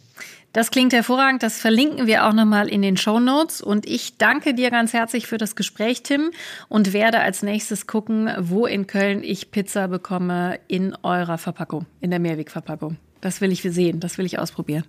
Das 0.51 0.71
klingt 0.71 0.93
hervorragend. 0.93 1.43
Das 1.43 1.59
verlinken 1.59 2.07
wir 2.07 2.25
auch 2.25 2.33
nochmal 2.33 2.67
in 2.69 2.81
den 2.81 2.97
Show 2.97 3.19
Notes. 3.19 3.61
Und 3.61 3.85
ich 3.85 4.17
danke 4.17 4.53
dir 4.53 4.71
ganz 4.71 4.93
herzlich 4.93 5.27
für 5.27 5.37
das 5.37 5.55
Gespräch, 5.55 6.01
Tim, 6.01 6.31
und 6.69 6.93
werde 6.93 7.19
als 7.19 7.43
nächstes 7.43 7.85
gucken, 7.85 8.31
wo 8.39 8.65
in 8.65 8.87
Köln 8.87 9.23
ich 9.23 9.51
Pizza 9.51 9.87
bekomme 9.87 10.59
in 10.67 10.95
eurer 11.03 11.37
Verpackung, 11.37 11.85
in 12.01 12.09
der 12.09 12.19
Mehrwegverpackung. 12.19 12.97
Das 13.21 13.41
will 13.41 13.51
ich 13.51 13.61
sehen, 13.61 13.99
das 13.99 14.17
will 14.17 14.25
ich 14.25 14.39
ausprobieren. 14.39 14.83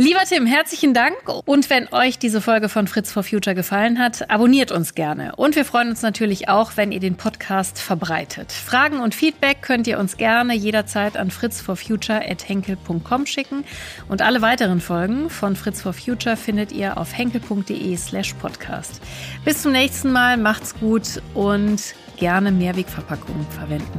Lieber 0.00 0.20
Tim, 0.28 0.46
herzlichen 0.46 0.94
Dank. 0.94 1.16
Und 1.44 1.70
wenn 1.70 1.92
euch 1.92 2.20
diese 2.20 2.40
Folge 2.40 2.68
von 2.68 2.86
Fritz 2.86 3.10
for 3.10 3.24
Future 3.24 3.56
gefallen 3.56 3.98
hat, 3.98 4.30
abonniert 4.30 4.70
uns 4.70 4.94
gerne. 4.94 5.34
Und 5.34 5.56
wir 5.56 5.64
freuen 5.64 5.88
uns 5.88 6.02
natürlich 6.02 6.48
auch, 6.48 6.76
wenn 6.76 6.92
ihr 6.92 7.00
den 7.00 7.16
Podcast 7.16 7.80
verbreitet. 7.80 8.52
Fragen 8.52 9.00
und 9.00 9.16
Feedback 9.16 9.60
könnt 9.60 9.88
ihr 9.88 9.98
uns 9.98 10.16
gerne 10.16 10.54
jederzeit 10.54 11.16
an 11.16 11.32
fritzforfuture.henkel.com 11.32 13.26
schicken. 13.26 13.64
Und 14.08 14.22
alle 14.22 14.40
weiteren 14.40 14.80
Folgen 14.80 15.30
von 15.30 15.56
Fritz 15.56 15.82
for 15.82 15.92
Future 15.92 16.36
findet 16.36 16.70
ihr 16.70 16.96
auf 16.96 17.18
henkel.de 17.18 17.96
slash 17.96 18.34
podcast. 18.34 19.00
Bis 19.44 19.62
zum 19.62 19.72
nächsten 19.72 20.12
Mal, 20.12 20.36
macht's 20.36 20.78
gut 20.78 21.20
und 21.34 21.96
gerne 22.16 22.52
Mehrwegverpackungen 22.52 23.48
verwenden. 23.50 23.98